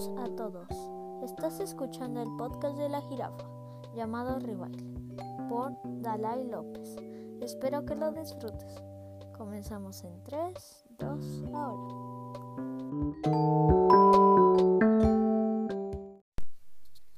A 0.00 0.34
todos. 0.34 0.66
Estás 1.22 1.60
escuchando 1.60 2.22
el 2.22 2.34
podcast 2.38 2.78
de 2.78 2.88
la 2.88 3.02
jirafa 3.02 3.46
llamado 3.94 4.38
Rebaile 4.38 4.82
por 5.46 5.76
Dalai 5.84 6.48
López. 6.48 6.96
Espero 7.42 7.84
que 7.84 7.96
lo 7.96 8.10
disfrutes. 8.10 8.82
Comenzamos 9.36 10.02
en 10.04 10.24
3, 10.24 10.84
2, 11.00 11.44
ahora. 11.52 11.94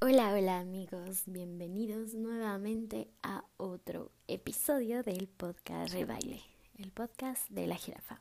Hola, 0.01 0.35
hola 0.35 0.59
amigos, 0.59 1.23
bienvenidos 1.27 2.14
nuevamente 2.14 3.13
a 3.22 3.44
otro 3.58 4.11
episodio 4.27 5.05
del 5.05 5.29
podcast 5.29 5.93
Rebaile, 5.93 6.43
el 6.79 6.91
podcast 6.91 7.49
de 7.49 7.69
la 7.69 7.77
jirafa. 7.77 8.21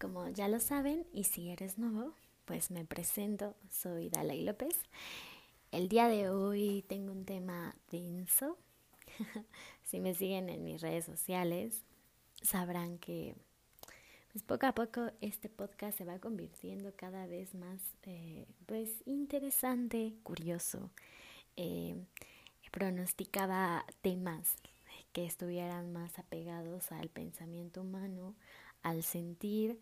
Como 0.00 0.28
ya 0.30 0.48
lo 0.48 0.58
saben, 0.58 1.06
y 1.12 1.22
si 1.22 1.50
eres 1.50 1.78
nuevo, 1.78 2.12
pues 2.44 2.70
me 2.70 2.84
presento, 2.84 3.54
soy 3.70 4.08
Dalai 4.08 4.42
López. 4.42 4.76
El 5.70 5.88
día 5.88 6.08
de 6.08 6.28
hoy 6.28 6.84
tengo 6.88 7.12
un 7.12 7.24
tema 7.24 7.74
denso. 7.90 8.58
si 9.84 10.00
me 10.00 10.14
siguen 10.14 10.48
en 10.48 10.64
mis 10.64 10.80
redes 10.80 11.04
sociales, 11.04 11.82
sabrán 12.42 12.98
que 12.98 13.34
pues 14.32 14.44
poco 14.44 14.66
a 14.66 14.74
poco 14.74 15.10
este 15.20 15.48
podcast 15.48 15.98
se 15.98 16.04
va 16.04 16.18
convirtiendo 16.18 16.92
cada 16.96 17.26
vez 17.26 17.54
más 17.54 17.80
eh, 18.04 18.46
pues 18.66 18.90
interesante, 19.04 20.14
curioso. 20.22 20.90
Eh, 21.56 21.96
pronosticaba 22.70 23.84
temas 24.00 24.56
que 25.12 25.26
estuvieran 25.26 25.92
más 25.92 26.18
apegados 26.18 26.90
al 26.90 27.10
pensamiento 27.10 27.82
humano, 27.82 28.34
al 28.82 29.02
sentir 29.02 29.78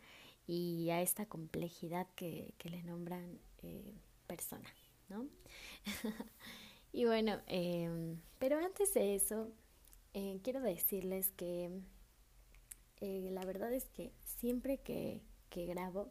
y 0.51 0.91
a 0.91 1.01
esta 1.01 1.27
complejidad 1.27 2.09
que, 2.17 2.55
le 2.65 2.83
nombran 2.83 3.39
eh, 3.63 3.95
persona, 4.27 4.69
¿no? 5.09 5.29
y 6.93 7.05
bueno, 7.05 7.41
em, 7.47 8.21
pero 8.41 8.59
antes 8.59 8.93
de 8.95 9.15
eso, 9.15 9.53
eh, 10.13 10.41
quiero 10.43 10.61
decirles 10.61 11.31
que 11.37 11.71
eh, 13.01 13.29
la 13.31 13.45
verdad 13.45 13.73
es 13.73 13.85
que 13.91 14.13
siempre 14.25 14.79
que, 14.79 15.23
que, 15.51 15.67
grabo, 15.67 16.11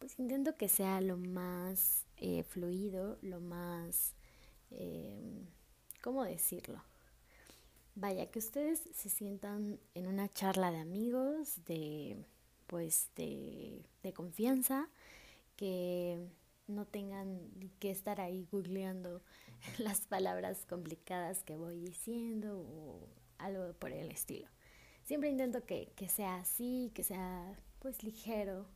pues 0.00 0.18
intento 0.18 0.56
que 0.56 0.68
sea 0.68 1.00
lo 1.00 1.16
más 1.16 2.04
fluido, 2.48 3.16
lo 3.22 3.38
más, 3.38 4.16
em, 4.72 5.46
¿cómo 6.02 6.24
decirlo? 6.24 6.82
Vaya, 7.94 8.28
que 8.28 8.40
ustedes 8.40 8.80
se 8.92 9.08
sientan 9.08 9.78
en 9.94 10.08
una 10.08 10.28
charla 10.28 10.72
de 10.72 10.78
amigos, 10.78 11.64
de 11.64 12.26
pues 12.68 13.10
de, 13.16 13.82
confianza, 14.14 14.88
que 15.56 16.28
no 16.68 16.86
tengan 16.86 17.40
que 17.80 17.90
estar 17.90 18.20
ahí 18.20 18.46
googleando 18.52 19.20
las 19.78 20.02
palabras 20.02 20.64
complicadas 20.66 21.42
que 21.42 21.56
voy 21.56 21.80
diciendo 21.80 22.60
o 22.60 23.08
algo 23.38 23.72
por 23.72 23.90
el 23.90 24.10
estilo. 24.10 24.48
Siempre 25.04 25.30
intento 25.30 25.64
que, 25.64 25.92
que 25.96 26.08
sea 26.08 26.36
así, 26.36 26.92
que 26.94 27.02
sea 27.02 27.58
pues 27.80 28.02
ligero, 28.02 28.66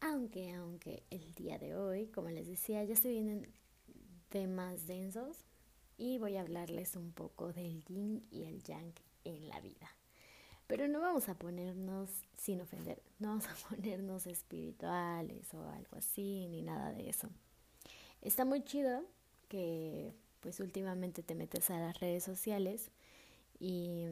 aunque, 0.00 0.52
aunque 0.52 1.04
el 1.10 1.34
día 1.34 1.58
de 1.58 1.76
hoy, 1.76 2.08
como 2.08 2.30
les 2.30 2.46
decía, 2.46 2.84
ya 2.84 2.96
se 2.96 3.10
vienen 3.10 3.52
temas 4.28 4.86
densos 4.86 5.46
y 5.96 6.18
voy 6.18 6.36
a 6.36 6.40
hablarles 6.40 6.96
un 6.96 7.12
poco 7.12 7.52
del 7.52 7.84
yin 7.84 8.26
y 8.30 8.44
el 8.44 8.62
yang 8.62 8.94
en 9.24 9.48
la 9.48 9.60
vida. 9.60 9.88
Pero 10.66 10.88
no 10.88 11.00
vamos 11.00 11.28
a 11.28 11.34
ponernos, 11.34 12.10
sin 12.36 12.60
ofender, 12.60 13.02
no 13.18 13.28
vamos 13.28 13.46
a 13.48 13.68
ponernos 13.68 14.26
espirituales 14.26 15.52
o 15.54 15.68
algo 15.68 15.96
así, 15.96 16.46
ni 16.48 16.62
nada 16.62 16.92
de 16.92 17.08
eso. 17.08 17.28
Está 18.22 18.44
muy 18.44 18.62
chido 18.62 19.04
que 19.48 20.14
pues 20.40 20.60
últimamente 20.60 21.22
te 21.22 21.34
metes 21.34 21.70
a 21.70 21.78
las 21.78 22.00
redes 22.00 22.22
sociales 22.24 22.90
y 23.58 24.04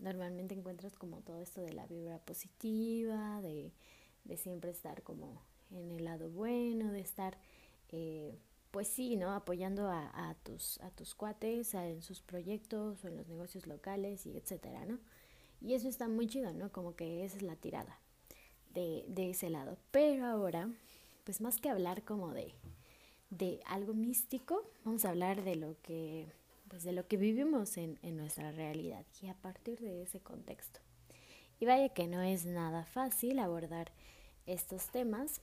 normalmente 0.00 0.54
encuentras 0.54 0.94
como 0.94 1.20
todo 1.20 1.40
esto 1.40 1.60
de 1.60 1.72
la 1.72 1.86
vibra 1.86 2.18
positiva, 2.18 3.40
de, 3.42 3.72
de 4.24 4.36
siempre 4.36 4.70
estar 4.70 5.02
como 5.02 5.42
en 5.70 5.90
el 5.92 6.04
lado 6.04 6.30
bueno, 6.30 6.92
de 6.92 7.00
estar, 7.00 7.38
eh, 7.90 8.38
pues 8.70 8.88
sí, 8.88 9.16
¿no? 9.16 9.32
Apoyando 9.32 9.88
a, 9.88 10.30
a, 10.30 10.34
tus, 10.36 10.80
a 10.80 10.90
tus 10.90 11.14
cuates 11.14 11.74
en 11.74 12.02
sus 12.02 12.22
proyectos 12.22 13.04
o 13.04 13.08
en 13.08 13.16
los 13.16 13.28
negocios 13.28 13.66
locales 13.66 14.26
y 14.26 14.36
etcétera, 14.36 14.84
¿no? 14.84 14.98
Y 15.60 15.74
eso 15.74 15.88
está 15.88 16.08
muy 16.08 16.26
chido, 16.26 16.52
¿no? 16.52 16.70
Como 16.70 16.94
que 16.94 17.24
esa 17.24 17.36
es 17.36 17.42
la 17.42 17.56
tirada 17.56 17.98
de, 18.74 19.04
de 19.08 19.30
ese 19.30 19.50
lado. 19.50 19.76
Pero 19.90 20.26
ahora, 20.26 20.70
pues 21.24 21.40
más 21.40 21.58
que 21.58 21.68
hablar 21.68 22.04
como 22.04 22.32
de, 22.32 22.52
de 23.30 23.60
algo 23.66 23.94
místico, 23.94 24.62
vamos 24.84 25.04
a 25.04 25.10
hablar 25.10 25.42
de 25.42 25.56
lo 25.56 25.80
que, 25.82 26.26
pues 26.68 26.84
de 26.84 26.92
lo 26.92 27.06
que 27.06 27.16
vivimos 27.16 27.76
en, 27.76 27.98
en 28.02 28.16
nuestra 28.16 28.52
realidad 28.52 29.04
y 29.22 29.28
a 29.28 29.34
partir 29.34 29.80
de 29.80 30.02
ese 30.02 30.20
contexto. 30.20 30.80
Y 31.60 31.66
vaya 31.66 31.88
que 31.88 32.06
no 32.06 32.22
es 32.22 32.46
nada 32.46 32.84
fácil 32.84 33.38
abordar 33.40 33.90
estos 34.46 34.86
temas 34.86 35.40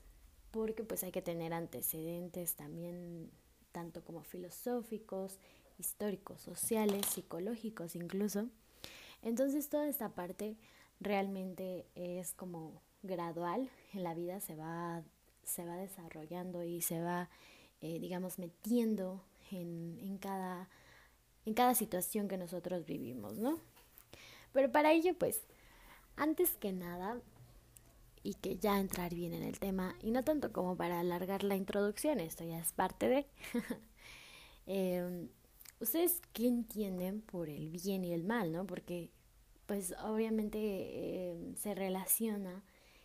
porque 0.51 0.83
pues 0.83 1.03
hay 1.03 1.11
que 1.11 1.21
tener 1.21 1.53
antecedentes 1.53 2.55
también 2.55 3.29
tanto 3.73 4.05
como 4.05 4.23
filosóficos, 4.23 5.37
históricos, 5.77 6.41
sociales, 6.41 7.05
psicológicos 7.07 7.97
incluso, 7.97 8.47
entonces 9.25 9.69
toda 9.69 9.87
esta 9.87 10.09
parte 10.09 10.55
realmente 10.99 11.87
es 11.95 12.33
como 12.33 12.81
gradual 13.01 13.69
en 13.93 14.03
la 14.03 14.13
vida, 14.13 14.39
se 14.39 14.55
va, 14.55 15.03
se 15.43 15.65
va 15.65 15.75
desarrollando 15.77 16.63
y 16.63 16.81
se 16.81 17.01
va, 17.01 17.29
eh, 17.81 17.99
digamos, 17.99 18.39
metiendo 18.39 19.23
en, 19.51 19.97
en, 19.99 20.17
cada, 20.19 20.69
en 21.45 21.55
cada 21.55 21.73
situación 21.73 22.27
que 22.27 22.37
nosotros 22.37 22.85
vivimos, 22.85 23.37
¿no? 23.39 23.59
Pero 24.53 24.71
para 24.71 24.93
ello, 24.93 25.13
pues, 25.17 25.41
antes 26.15 26.51
que 26.55 26.71
nada, 26.71 27.19
y 28.21 28.35
que 28.35 28.57
ya 28.57 28.79
entrar 28.79 29.13
bien 29.13 29.33
en 29.33 29.43
el 29.43 29.59
tema, 29.59 29.95
y 30.01 30.11
no 30.11 30.23
tanto 30.23 30.53
como 30.53 30.77
para 30.77 30.99
alargar 30.99 31.43
la 31.43 31.55
introducción, 31.55 32.19
esto 32.19 32.43
ya 32.43 32.59
es 32.59 32.73
parte 32.73 33.09
de... 33.09 33.27
eh, 34.67 35.27
¿Ustedes 35.79 36.21
qué 36.31 36.47
entienden 36.47 37.21
por 37.21 37.49
el 37.49 37.69
bien 37.69 38.05
y 38.05 38.13
el 38.13 38.23
mal, 38.23 38.51
no? 38.51 38.65
Porque 38.65 39.11
pues 39.65 39.93
obviamente 40.03 40.57
eh, 40.61 41.53
se 41.57 41.75
relaciona 41.75 42.63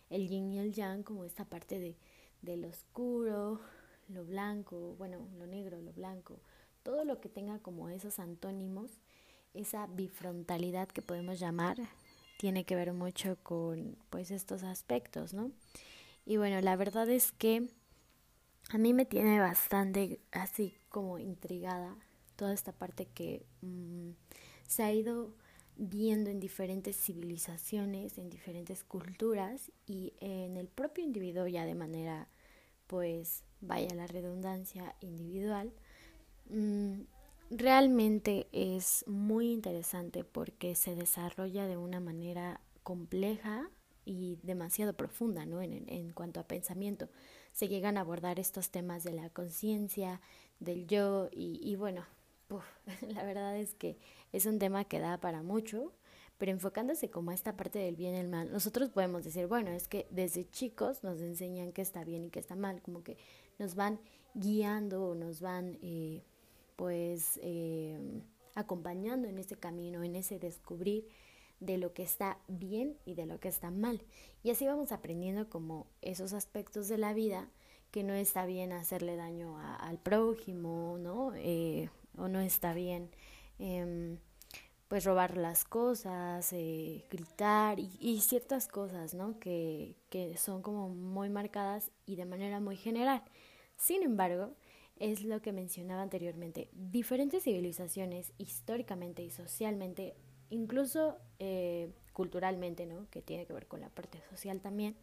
el 0.09 0.27
yin 0.29 0.51
y 0.51 0.59
el 0.59 0.73
yang 0.73 1.03
como 1.03 1.25
esta 1.25 1.43
parte 1.43 1.79
de, 1.79 1.97
de 2.41 2.57
lo 2.57 2.69
oscuro, 2.69 3.59
lo 4.07 4.25
blanco, 4.25 4.95
bueno, 4.97 5.27
lo 5.37 5.47
negro, 5.47 5.81
lo 5.81 5.91
blanco, 5.91 6.39
todo 6.83 7.03
lo 7.03 7.19
que 7.19 7.29
tenga 7.29 7.59
como 7.59 7.89
esos 7.89 8.19
antónimos, 8.19 8.91
esa 9.53 9.87
bifrontalidad 9.87 10.87
que 10.87 11.01
podemos 11.01 11.39
llamar, 11.39 11.77
tiene 12.37 12.63
que 12.63 12.75
ver 12.75 12.93
mucho 12.93 13.37
con 13.43 13.97
pues 14.09 14.31
estos 14.31 14.63
aspectos, 14.63 15.33
¿no? 15.33 15.51
Y 16.25 16.37
bueno, 16.37 16.61
la 16.61 16.75
verdad 16.75 17.09
es 17.09 17.31
que 17.33 17.67
a 18.69 18.77
mí 18.77 18.93
me 18.93 19.05
tiene 19.05 19.39
bastante 19.39 20.21
así 20.31 20.75
como 20.89 21.19
intrigada 21.19 21.95
toda 22.41 22.53
esta 22.53 22.71
parte 22.71 23.05
que 23.05 23.45
mm, 23.61 24.13
se 24.65 24.81
ha 24.81 24.91
ido 24.91 25.35
viendo 25.77 26.31
en 26.31 26.39
diferentes 26.39 26.95
civilizaciones, 26.95 28.17
en 28.17 28.31
diferentes 28.31 28.83
culturas 28.83 29.71
y 29.85 30.13
en 30.21 30.57
el 30.57 30.67
propio 30.67 31.03
individuo 31.03 31.45
ya 31.45 31.67
de 31.67 31.75
manera, 31.75 32.27
pues, 32.87 33.43
vaya 33.59 33.93
la 33.93 34.07
redundancia 34.07 34.95
individual, 35.01 35.71
mm, 36.49 37.01
realmente 37.51 38.47
es 38.53 39.05
muy 39.05 39.51
interesante 39.51 40.23
porque 40.23 40.73
se 40.73 40.95
desarrolla 40.95 41.67
de 41.67 41.77
una 41.77 41.99
manera 41.99 42.59
compleja 42.81 43.69
y 44.03 44.39
demasiado 44.41 44.93
profunda, 44.93 45.45
¿no? 45.45 45.61
En, 45.61 45.87
en 45.87 46.11
cuanto 46.11 46.39
a 46.39 46.47
pensamiento. 46.47 47.07
Se 47.51 47.67
llegan 47.67 47.99
a 47.99 48.01
abordar 48.01 48.39
estos 48.39 48.71
temas 48.71 49.03
de 49.03 49.13
la 49.13 49.29
conciencia, 49.29 50.21
del 50.59 50.87
yo 50.87 51.29
y, 51.31 51.59
y 51.61 51.75
bueno, 51.75 52.03
la 53.07 53.23
verdad 53.23 53.57
es 53.57 53.73
que 53.75 53.97
es 54.33 54.45
un 54.45 54.59
tema 54.59 54.83
que 54.85 54.99
da 54.99 55.19
para 55.19 55.43
mucho, 55.43 55.93
pero 56.37 56.51
enfocándose 56.51 57.09
como 57.09 57.31
a 57.31 57.33
esta 57.33 57.55
parte 57.55 57.79
del 57.79 57.95
bien 57.95 58.15
y 58.15 58.17
el 58.17 58.27
mal, 58.27 58.51
nosotros 58.51 58.89
podemos 58.89 59.23
decir, 59.23 59.47
bueno, 59.47 59.71
es 59.71 59.87
que 59.87 60.07
desde 60.09 60.49
chicos 60.49 61.03
nos 61.03 61.21
enseñan 61.21 61.71
que 61.71 61.81
está 61.81 62.03
bien 62.03 62.23
y 62.25 62.29
que 62.29 62.39
está 62.39 62.55
mal, 62.55 62.81
como 62.81 63.03
que 63.03 63.17
nos 63.59 63.75
van 63.75 63.99
guiando 64.33 65.09
o 65.09 65.15
nos 65.15 65.39
van, 65.39 65.77
eh, 65.81 66.23
pues, 66.75 67.39
eh, 67.43 67.99
acompañando 68.55 69.27
en 69.27 69.37
ese 69.37 69.55
camino, 69.55 70.03
en 70.03 70.15
ese 70.15 70.39
descubrir 70.39 71.07
de 71.59 71.77
lo 71.77 71.93
que 71.93 72.03
está 72.03 72.39
bien 72.47 72.97
y 73.05 73.13
de 73.13 73.27
lo 73.27 73.39
que 73.39 73.47
está 73.47 73.69
mal. 73.69 74.01
Y 74.43 74.49
así 74.49 74.65
vamos 74.65 74.91
aprendiendo 74.91 75.47
como 75.47 75.85
esos 76.01 76.33
aspectos 76.33 76.87
de 76.87 76.97
la 76.97 77.13
vida 77.13 77.49
que 77.91 78.03
no 78.03 78.13
está 78.13 78.45
bien 78.45 78.71
hacerle 78.71 79.15
daño 79.15 79.59
al 79.59 79.99
prójimo, 79.99 80.97
¿no? 80.97 81.33
Eh, 81.35 81.89
o 82.17 82.27
no 82.27 82.39
está 82.39 82.73
bien 82.73 83.09
em, 83.59 84.17
pues 84.87 85.05
robar 85.05 85.37
las 85.37 85.63
cosas, 85.63 86.51
eh, 86.53 87.05
gritar 87.09 87.79
y, 87.79 88.19
ciertas 88.21 88.67
cosas, 88.67 89.13
¿no? 89.13 89.39
Que, 89.39 89.95
que 90.09 90.35
son 90.37 90.61
como 90.61 90.89
muy 90.89 91.29
marcadas 91.29 91.91
y 92.05 92.17
de 92.17 92.25
manera 92.25 92.59
muy 92.59 92.75
general. 92.75 93.23
Sin 93.77 94.03
embargo, 94.03 94.53
es 95.01 95.23
lo 95.23 95.41
que 95.41 95.51
mencionaba 95.51 96.03
anteriormente, 96.03 96.69
diferentes 96.73 97.43
civilizaciones 97.43 98.33
históricamente 98.37 99.23
y 99.23 99.31
socialmente, 99.31 100.13
incluso 100.51 101.17
eh, 101.39 101.89
culturalmente, 102.13 102.85
¿no? 102.85 103.09
que 103.09 103.23
tiene 103.23 103.47
que 103.47 103.53
ver 103.53 103.65
con 103.65 103.81
la 103.81 103.89
parte 103.89 104.21
social 104.29 104.61
también, 104.61 104.95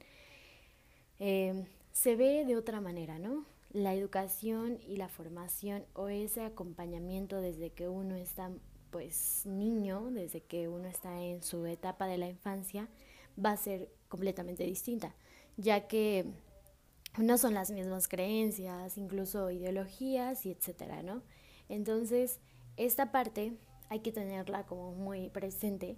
eh, 1.18 1.64
se 1.90 2.14
ve 2.14 2.44
de 2.44 2.56
otra 2.56 2.80
manera, 2.80 3.18
¿no? 3.18 3.44
La 3.70 3.94
educación 3.94 4.78
y 4.86 4.96
la 4.96 5.08
formación 5.08 5.84
o 5.94 6.08
ese 6.08 6.42
acompañamiento 6.42 7.40
desde 7.40 7.70
que 7.70 7.88
uno 7.88 8.14
está 8.16 8.50
pues 8.90 9.42
niño, 9.44 10.10
desde 10.10 10.40
que 10.40 10.68
uno 10.68 10.88
está 10.88 11.20
en 11.20 11.42
su 11.42 11.66
etapa 11.66 12.06
de 12.06 12.18
la 12.18 12.28
infancia, 12.28 12.88
va 13.42 13.52
a 13.52 13.56
ser 13.56 13.90
completamente 14.08 14.64
distinta, 14.64 15.14
ya 15.56 15.86
que 15.86 16.24
no 17.18 17.38
son 17.38 17.54
las 17.54 17.70
mismas 17.70 18.08
creencias, 18.08 18.96
incluso 18.96 19.50
ideologías 19.50 20.46
y 20.46 20.52
etcétera, 20.52 21.02
¿no? 21.02 21.22
Entonces, 21.68 22.40
esta 22.76 23.12
parte 23.12 23.52
hay 23.88 24.00
que 24.00 24.12
tenerla 24.12 24.64
como 24.66 24.92
muy 24.92 25.28
presente 25.30 25.96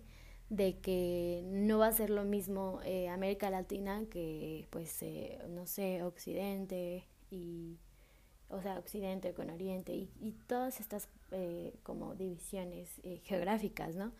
de 0.48 0.78
que 0.78 1.42
no 1.46 1.78
va 1.78 1.88
a 1.88 1.92
ser 1.92 2.10
lo 2.10 2.24
mismo 2.24 2.80
eh, 2.84 3.08
América 3.08 3.50
Latina 3.50 4.02
que, 4.10 4.66
pues, 4.70 5.02
eh, 5.02 5.38
no 5.48 5.66
sé, 5.66 6.02
Occidente 6.02 7.04
y, 7.30 7.78
o 8.48 8.60
sea, 8.62 8.78
Occidente 8.78 9.32
con 9.32 9.50
Oriente 9.50 9.94
y, 9.94 10.10
y 10.20 10.32
todas 10.46 10.80
estas 10.80 11.08
eh, 11.30 11.74
como 11.82 12.14
divisiones 12.14 13.00
geográficas, 13.24 13.94
¿no? 13.96 14.12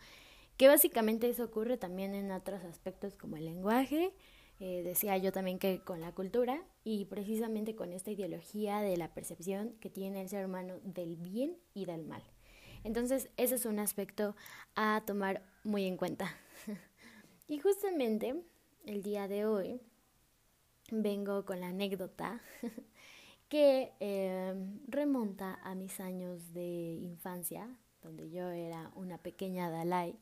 Que 0.57 0.67
básicamente 0.67 1.29
eso 1.29 1.43
ocurre 1.43 1.77
también 1.77 2.13
en 2.13 2.31
otros 2.31 2.63
aspectos 2.63 3.15
como 3.15 3.37
el 3.37 3.45
lenguaje, 3.45 4.13
decía 4.59 5.17
yo 5.17 5.31
también 5.31 5.57
que 5.57 5.79
con 5.79 6.01
la 6.01 6.11
cultura 6.11 6.63
y 6.83 7.05
precisamente 7.05 7.75
con 7.75 7.93
esta 7.93 8.11
ideología 8.11 8.81
de 8.81 8.95
la 8.95 9.11
percepción 9.11 9.73
que 9.79 9.89
tiene 9.89 10.21
el 10.21 10.29
ser 10.29 10.45
humano 10.45 10.75
del 10.83 11.15
bien 11.15 11.57
y 11.73 11.85
del 11.85 12.03
mal. 12.03 12.21
Entonces, 12.83 13.29
ese 13.37 13.55
es 13.55 13.65
un 13.65 13.79
aspecto 13.79 14.35
a 14.75 15.03
tomar 15.05 15.43
muy 15.63 15.85
en 15.85 15.97
cuenta. 15.97 16.35
y 17.47 17.59
justamente 17.59 18.43
el 18.85 19.03
día 19.03 19.27
de 19.27 19.45
hoy 19.45 19.81
vengo 20.91 21.45
con 21.45 21.61
la 21.61 21.67
anécdota 21.67 22.41
que 23.49 23.93
eh, 23.99 24.53
remonta 24.87 25.59
a 25.63 25.75
mis 25.75 25.99
años 25.99 26.53
de 26.53 26.99
infancia, 27.01 27.67
donde 28.01 28.29
yo 28.29 28.49
era 28.49 28.91
una 28.95 29.17
pequeña 29.17 29.69
Dalai, 29.69 30.19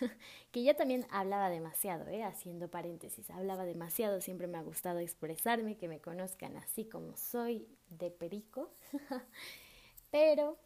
que 0.52 0.62
ya 0.62 0.74
también 0.74 1.06
hablaba 1.10 1.50
demasiado, 1.50 2.08
¿eh? 2.08 2.22
haciendo 2.22 2.68
paréntesis, 2.68 3.30
hablaba 3.30 3.64
demasiado, 3.64 4.20
siempre 4.20 4.46
me 4.46 4.58
ha 4.58 4.62
gustado 4.62 4.98
expresarme, 4.98 5.76
que 5.76 5.88
me 5.88 6.00
conozcan 6.00 6.56
así 6.56 6.84
como 6.84 7.16
soy, 7.16 7.68
de 7.90 8.10
perico, 8.10 8.70
pero 10.10 10.58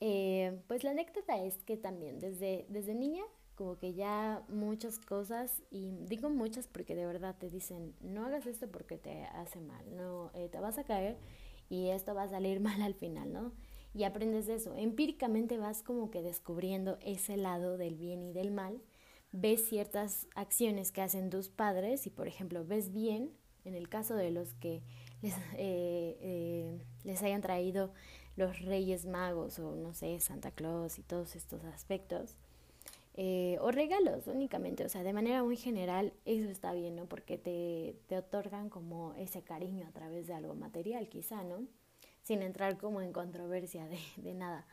eh, 0.00 0.60
pues 0.66 0.84
la 0.84 0.90
anécdota 0.90 1.42
es 1.42 1.56
que 1.64 1.76
también 1.76 2.18
desde, 2.18 2.66
desde 2.68 2.94
niña 2.94 3.24
como 3.54 3.78
que 3.78 3.94
ya 3.94 4.42
muchas 4.48 4.98
cosas, 4.98 5.62
y 5.70 5.90
digo 6.06 6.30
muchas 6.30 6.66
porque 6.66 6.94
de 6.94 7.06
verdad 7.06 7.36
te 7.38 7.50
dicen, 7.50 7.94
no 8.00 8.24
hagas 8.24 8.46
esto 8.46 8.68
porque 8.70 8.98
te 8.98 9.24
hace 9.24 9.60
mal, 9.60 9.84
no, 9.96 10.30
eh, 10.34 10.48
te 10.48 10.58
vas 10.60 10.78
a 10.78 10.84
caer 10.84 11.18
y 11.68 11.88
esto 11.88 12.14
va 12.14 12.24
a 12.24 12.28
salir 12.28 12.60
mal 12.68 12.80
al 12.82 12.94
final, 12.94 13.32
¿no? 13.32 13.52
Y 13.94 14.04
aprendes 14.04 14.48
eso. 14.48 14.74
Empíricamente 14.74 15.58
vas 15.58 15.82
como 15.82 16.10
que 16.10 16.22
descubriendo 16.22 16.98
ese 17.02 17.36
lado 17.36 17.76
del 17.76 17.96
bien 17.96 18.22
y 18.22 18.32
del 18.32 18.50
mal, 18.50 18.80
ves 19.32 19.68
ciertas 19.68 20.28
acciones 20.34 20.92
que 20.92 21.02
hacen 21.02 21.30
tus 21.30 21.48
padres 21.48 22.06
y 22.06 22.10
por 22.10 22.26
ejemplo 22.26 22.64
ves 22.64 22.92
bien, 22.92 23.32
en 23.64 23.74
el 23.74 23.88
caso 23.88 24.14
de 24.14 24.30
los 24.30 24.54
que 24.54 24.82
les, 25.20 25.34
eh, 25.56 26.78
les 27.04 27.22
hayan 27.22 27.42
traído 27.42 27.92
los 28.36 28.60
Reyes 28.60 29.06
Magos 29.06 29.58
o 29.58 29.76
no 29.76 29.92
sé, 29.94 30.18
Santa 30.20 30.50
Claus 30.50 30.98
y 30.98 31.02
todos 31.02 31.36
estos 31.36 31.64
aspectos. 31.64 32.36
Eh, 33.14 33.58
o 33.60 33.70
regalos 33.70 34.26
únicamente, 34.26 34.84
o 34.84 34.88
sea, 34.88 35.02
de 35.02 35.12
manera 35.12 35.42
muy 35.44 35.56
general 35.56 36.14
eso 36.24 36.48
está 36.48 36.72
bien, 36.72 36.96
¿no? 36.96 37.06
Porque 37.06 37.36
te, 37.36 37.96
te 38.06 38.16
otorgan 38.16 38.70
como 38.70 39.12
ese 39.14 39.42
cariño 39.42 39.86
a 39.86 39.92
través 39.92 40.26
de 40.26 40.34
algo 40.34 40.54
material 40.54 41.08
quizá, 41.08 41.44
¿no? 41.44 41.66
Sin 42.22 42.42
entrar 42.42 42.78
como 42.78 43.02
en 43.02 43.12
controversia 43.12 43.86
de, 43.86 43.98
de 44.16 44.34
nada, 44.34 44.66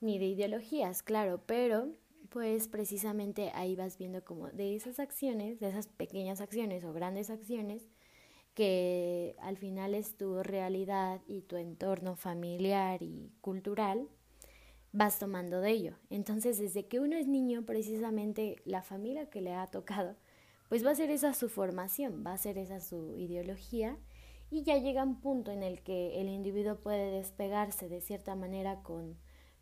ni 0.00 0.18
de 0.18 0.26
ideologías, 0.26 1.02
claro, 1.02 1.42
pero 1.46 1.88
pues 2.30 2.66
precisamente 2.66 3.52
ahí 3.54 3.76
vas 3.76 3.96
viendo 3.96 4.24
como 4.24 4.48
de 4.48 4.74
esas 4.74 4.98
acciones, 4.98 5.60
de 5.60 5.68
esas 5.68 5.86
pequeñas 5.86 6.40
acciones 6.40 6.82
o 6.84 6.92
grandes 6.92 7.30
acciones, 7.30 7.86
que 8.54 9.36
al 9.40 9.56
final 9.56 9.94
es 9.94 10.16
tu 10.16 10.42
realidad 10.42 11.20
y 11.26 11.42
tu 11.42 11.56
entorno 11.56 12.16
familiar 12.16 13.02
y 13.02 13.32
cultural, 13.40 14.08
vas 14.94 15.18
tomando 15.18 15.60
de 15.60 15.72
ello. 15.72 15.98
Entonces, 16.08 16.58
desde 16.58 16.86
que 16.86 17.00
uno 17.00 17.16
es 17.16 17.26
niño, 17.26 17.66
precisamente 17.66 18.62
la 18.64 18.82
familia 18.82 19.28
que 19.28 19.42
le 19.42 19.52
ha 19.52 19.66
tocado, 19.66 20.16
pues 20.68 20.86
va 20.86 20.92
a 20.92 20.94
ser 20.94 21.10
esa 21.10 21.34
su 21.34 21.50
formación, 21.50 22.24
va 22.26 22.32
a 22.32 22.38
ser 22.38 22.56
esa 22.56 22.80
su 22.80 23.14
ideología 23.18 23.98
y 24.50 24.62
ya 24.62 24.78
llega 24.78 25.02
un 25.02 25.20
punto 25.20 25.50
en 25.50 25.62
el 25.62 25.82
que 25.82 26.20
el 26.20 26.28
individuo 26.28 26.76
puede 26.76 27.10
despegarse 27.10 27.88
de 27.88 28.00
cierta 28.00 28.34
manera 28.34 28.82
con 28.82 29.18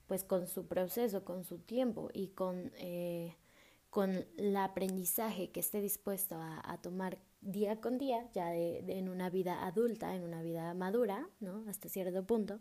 pues 0.07 0.25
con 0.25 0.47
su 0.47 0.67
proceso, 0.67 1.25
con 1.25 1.43
su 1.43 1.59
tiempo 1.59 2.11
y 2.13 2.29
con, 2.29 2.71
eh, 2.77 3.35
con 3.89 4.27
el 4.37 4.55
aprendizaje 4.59 5.51
que 5.51 5.61
esté 5.61 5.81
dispuesto 5.81 6.37
a, 6.39 6.79
tomar 6.83 7.17
día 7.41 7.81
con 7.81 7.97
día, 7.97 8.29
ya 8.35 8.51
de, 8.51 8.85
en 8.89 9.09
una 9.09 9.31
vida 9.31 9.67
adulta, 9.67 10.15
en 10.15 10.25
una 10.25 10.43
vida 10.43 10.75
madura, 10.75 11.31
¿no? 11.41 11.65
Hasta 11.67 11.89
cierto 11.89 12.27
punto, 12.27 12.61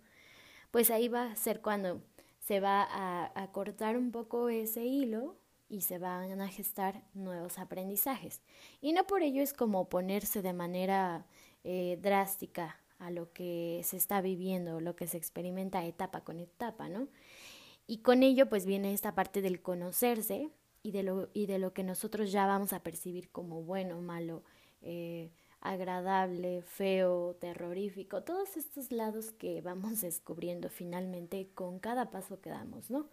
pues 0.72 0.90
ahí 0.92 1.10
va 1.10 1.26
a 1.26 1.36
ser 1.36 1.60
cuando 1.62 2.02
se 2.51 2.59
va 2.59 2.86
a, 3.33 3.51
cortar 3.53 3.95
un 3.95 4.12
poco 4.12 4.50
ese 4.50 4.83
hilo 4.83 5.38
y 5.69 5.83
se 5.83 6.00
van 6.00 6.42
a 6.42 6.50
gestar 6.50 7.01
nuevos 7.13 7.57
aprendizajes. 7.57 8.42
Y 8.81 8.92
no 8.92 9.07
por 9.07 9.24
ello 9.24 9.42
es 9.42 9.53
como 9.53 9.88
ponerse 9.88 10.42
de 10.42 10.51
manera 10.51 11.25
eh, 11.63 11.98
drástica 12.01 12.77
a 13.00 13.09
lo 13.09 13.31
que 13.31 13.80
se 13.86 13.95
está 13.95 14.19
viviendo, 14.19 14.81
lo 14.81 14.98
que 14.98 15.07
se 15.07 15.15
experimenta 15.15 15.86
etapa 15.86 16.25
con 16.25 16.42
etapa, 16.42 16.89
¿no? 16.89 17.07
Y 17.88 18.00
con 18.00 18.21
ello 18.21 18.50
pues 18.50 18.65
viene 18.65 18.92
esta 18.92 19.15
parte 19.15 19.42
del 19.42 19.62
conocerse 19.62 20.50
y 20.84 20.91
de 20.91 21.03
lo, 21.03 21.29
y 21.34 21.46
de 21.46 21.58
lo 21.58 21.72
que 21.72 21.86
nosotros 21.86 22.34
ya 22.34 22.48
vamos 22.48 22.74
a 22.74 22.84
percibir 22.84 23.31
como 23.31 23.63
bueno, 23.63 24.01
malo, 24.01 24.43
eh, 24.81 25.31
agradable, 25.62 26.63
feo, 26.63 27.36
terrorífico, 27.39 28.24
todos 28.24 28.58
estos 28.58 28.91
lados 28.91 29.32
que 29.32 29.62
vamos 29.62 30.01
descubriendo 30.01 30.70
finalmente 30.70 31.50
con 31.53 31.80
cada 31.80 32.10
paso 32.10 32.41
que 32.41 32.50
damos, 32.50 32.89
¿no? 32.89 33.08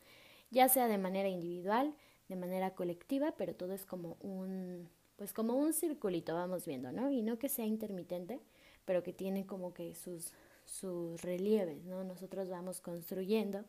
Ya 0.51 0.69
sea 0.69 0.89
de 0.89 0.99
manera 0.99 1.29
individual, 1.29 1.95
de 2.29 2.37
manera 2.37 2.75
colectiva, 2.75 3.35
pero 3.37 3.55
todo 3.55 3.75
es 3.75 3.85
como 3.85 4.17
un, 4.21 4.89
pues 5.17 5.33
como 5.35 5.55
un 5.55 5.75
circulito, 5.75 6.35
vamos 6.35 6.65
viendo, 6.67 6.91
¿no? 6.91 7.11
Y 7.11 7.23
no 7.23 7.39
que 7.39 7.51
sea 7.51 7.67
intermitente, 7.67 8.41
pero 8.87 9.03
que 9.03 9.13
tiene 9.13 9.47
como 9.47 9.75
que 9.75 9.95
sus, 9.95 10.33
sus 10.65 11.21
relieves, 11.21 11.85
¿no? 11.85 12.03
Nosotros 12.03 12.49
vamos 12.49 12.81
construyendo, 12.81 13.65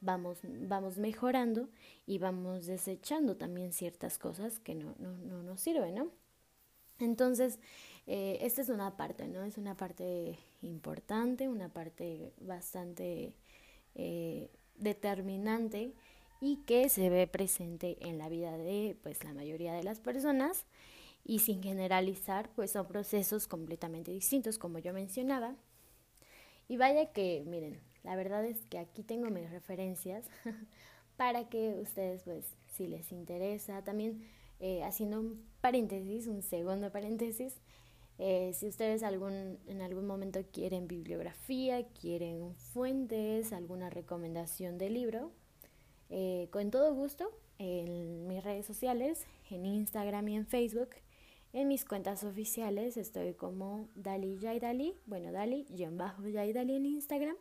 vamos, 0.00 0.38
vamos 0.44 0.98
mejorando 0.98 1.68
y 2.06 2.18
vamos 2.18 2.66
desechando 2.66 3.36
también 3.36 3.72
ciertas 3.72 4.18
cosas 4.18 4.60
que 4.60 4.76
no, 4.76 4.94
no, 4.98 5.16
no 5.18 5.42
nos 5.42 5.60
sirven, 5.60 5.96
¿no? 5.96 6.10
Entonces, 7.00 7.58
eh, 8.06 8.38
esta 8.42 8.62
es 8.62 8.68
una 8.68 8.96
parte, 8.96 9.28
¿no? 9.28 9.44
Es 9.44 9.58
una 9.58 9.76
parte 9.76 10.38
importante, 10.62 11.48
una 11.48 11.68
parte 11.68 12.32
bastante 12.40 13.34
eh, 13.94 14.50
determinante 14.76 15.94
y 16.40 16.56
que 16.66 16.88
se 16.88 17.10
ve 17.10 17.26
presente 17.26 17.98
en 18.00 18.18
la 18.18 18.28
vida 18.28 18.56
de 18.56 18.96
pues 19.02 19.22
la 19.24 19.34
mayoría 19.34 19.74
de 19.74 19.82
las 19.82 20.00
personas 20.00 20.64
y 21.24 21.40
sin 21.40 21.62
generalizar 21.62 22.50
pues 22.54 22.70
son 22.70 22.86
procesos 22.86 23.46
completamente 23.46 24.10
distintos 24.10 24.56
como 24.56 24.78
yo 24.78 24.94
mencionaba 24.94 25.54
y 26.66 26.78
vaya 26.78 27.12
que 27.12 27.44
miren 27.46 27.78
la 28.04 28.16
verdad 28.16 28.42
es 28.46 28.64
que 28.70 28.78
aquí 28.78 29.02
tengo 29.02 29.28
mis 29.28 29.50
referencias 29.50 30.24
para 31.18 31.50
que 31.50 31.78
ustedes 31.82 32.22
pues 32.22 32.46
si 32.74 32.86
les 32.86 33.12
interesa 33.12 33.84
también 33.84 34.24
eh, 34.60 34.82
haciendo 34.84 35.20
un 35.20 35.42
paréntesis, 35.62 36.26
un 36.26 36.42
segundo 36.42 36.92
paréntesis, 36.92 37.54
eh, 38.22 38.52
si 38.52 38.68
ustedes 38.68 39.02
algún, 39.02 39.58
en 39.66 39.80
algún 39.80 40.06
momento 40.06 40.40
quieren 40.52 40.86
bibliografía, 40.86 41.86
quieren 41.88 42.54
fuentes, 42.54 43.54
alguna 43.54 43.88
recomendación 43.88 44.76
de 44.76 44.90
libro, 44.90 45.32
eh, 46.10 46.48
con 46.52 46.70
todo 46.70 46.92
gusto 46.94 47.30
en 47.56 48.26
mis 48.26 48.44
redes 48.44 48.66
sociales, 48.66 49.26
en 49.48 49.64
Instagram 49.64 50.28
y 50.28 50.36
en 50.36 50.46
Facebook, 50.46 50.90
en 51.54 51.68
mis 51.68 51.86
cuentas 51.86 52.22
oficiales 52.22 52.98
estoy 52.98 53.32
como 53.32 53.88
Dali 53.94 54.38
Yaidali, 54.38 54.94
bueno, 55.06 55.32
Dali, 55.32 55.66
bajo 55.92 56.28
Yaidali 56.28 56.76
en 56.76 56.84
Instagram. 56.84 57.36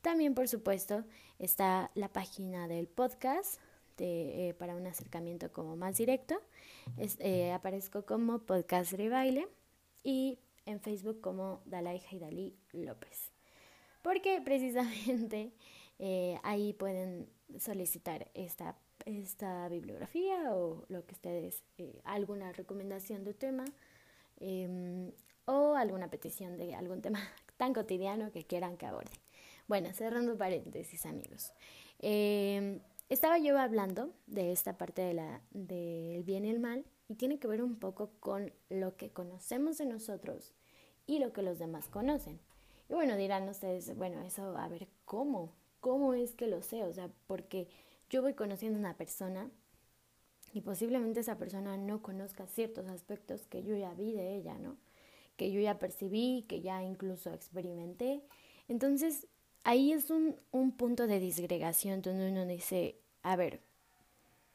También, 0.00 0.34
por 0.34 0.48
supuesto, 0.48 1.04
está 1.38 1.90
la 1.94 2.08
página 2.08 2.68
del 2.68 2.88
podcast 2.88 3.60
de, 3.98 4.56
para 4.58 4.76
un 4.76 4.86
acercamiento 4.86 5.52
como 5.52 5.76
más 5.76 5.98
directo 5.98 6.40
eh, 7.18 7.52
aparezco 7.52 8.06
como 8.06 8.38
Podcast 8.38 8.94
Rebaile 8.94 9.46
y 10.02 10.38
en 10.66 10.80
Facebook 10.80 11.20
como 11.20 11.62
Dalai 11.64 12.00
Haidali 12.10 12.56
López. 12.72 13.32
porque 14.02 14.40
precisamente 14.44 15.52
eh, 15.98 16.38
ahí 16.42 16.72
pueden 16.72 17.28
solicitar 17.58 18.30
esta, 18.34 18.76
esta 19.04 19.68
bibliografía 19.68 20.54
o 20.54 20.84
lo 20.88 21.04
que 21.04 21.14
ustedes, 21.14 21.62
eh, 21.78 22.00
alguna 22.04 22.52
recomendación 22.52 23.24
de 23.24 23.34
tema 23.34 23.64
em, 24.40 25.12
o 25.44 25.74
alguna 25.74 26.08
petición 26.08 26.56
de 26.56 26.74
algún 26.74 27.02
tema 27.02 27.20
tan 27.56 27.72
cotidiano 27.74 28.32
que 28.32 28.44
quieran 28.44 28.76
que 28.76 28.86
aborde. 28.86 29.12
Bueno, 29.68 29.92
cerrando 29.92 30.36
paréntesis 30.36 31.06
amigos. 31.06 31.52
Em, 32.00 32.80
estaba 33.08 33.38
yo 33.38 33.58
hablando 33.58 34.12
de 34.26 34.52
esta 34.52 34.76
parte 34.76 35.02
de 35.02 35.14
la, 35.14 35.40
del 35.50 36.24
bien 36.24 36.44
y 36.44 36.50
el 36.50 36.58
mal 36.58 36.84
y 37.12 37.14
tiene 37.14 37.38
que 37.38 37.46
ver 37.46 37.62
un 37.62 37.76
poco 37.76 38.10
con 38.20 38.54
lo 38.70 38.96
que 38.96 39.10
conocemos 39.10 39.76
de 39.76 39.84
nosotros 39.84 40.54
y 41.06 41.18
lo 41.18 41.34
que 41.34 41.42
los 41.42 41.58
demás 41.58 41.86
conocen. 41.88 42.40
Y 42.88 42.94
bueno, 42.94 43.18
dirán 43.18 43.46
ustedes, 43.50 43.94
bueno, 43.98 44.22
eso, 44.22 44.56
a 44.56 44.66
ver, 44.66 44.88
¿cómo? 45.04 45.52
¿Cómo 45.80 46.14
es 46.14 46.34
que 46.34 46.46
lo 46.46 46.62
sé? 46.62 46.84
O 46.84 46.92
sea, 46.94 47.10
porque 47.26 47.68
yo 48.08 48.22
voy 48.22 48.32
conociendo 48.32 48.78
a 48.78 48.80
una 48.80 48.96
persona 48.96 49.50
y 50.54 50.62
posiblemente 50.62 51.20
esa 51.20 51.36
persona 51.36 51.76
no 51.76 52.00
conozca 52.00 52.46
ciertos 52.46 52.88
aspectos 52.88 53.46
que 53.46 53.62
yo 53.62 53.76
ya 53.76 53.92
vi 53.92 54.14
de 54.14 54.34
ella, 54.34 54.56
¿no? 54.56 54.78
Que 55.36 55.52
yo 55.52 55.60
ya 55.60 55.78
percibí, 55.78 56.46
que 56.48 56.62
ya 56.62 56.82
incluso 56.82 57.34
experimenté. 57.34 58.22
Entonces, 58.68 59.26
ahí 59.64 59.92
es 59.92 60.08
un, 60.08 60.36
un 60.50 60.72
punto 60.78 61.06
de 61.06 61.20
disgregación 61.20 62.00
donde 62.00 62.30
uno 62.30 62.46
dice, 62.46 62.96
a 63.22 63.36
ver, 63.36 63.60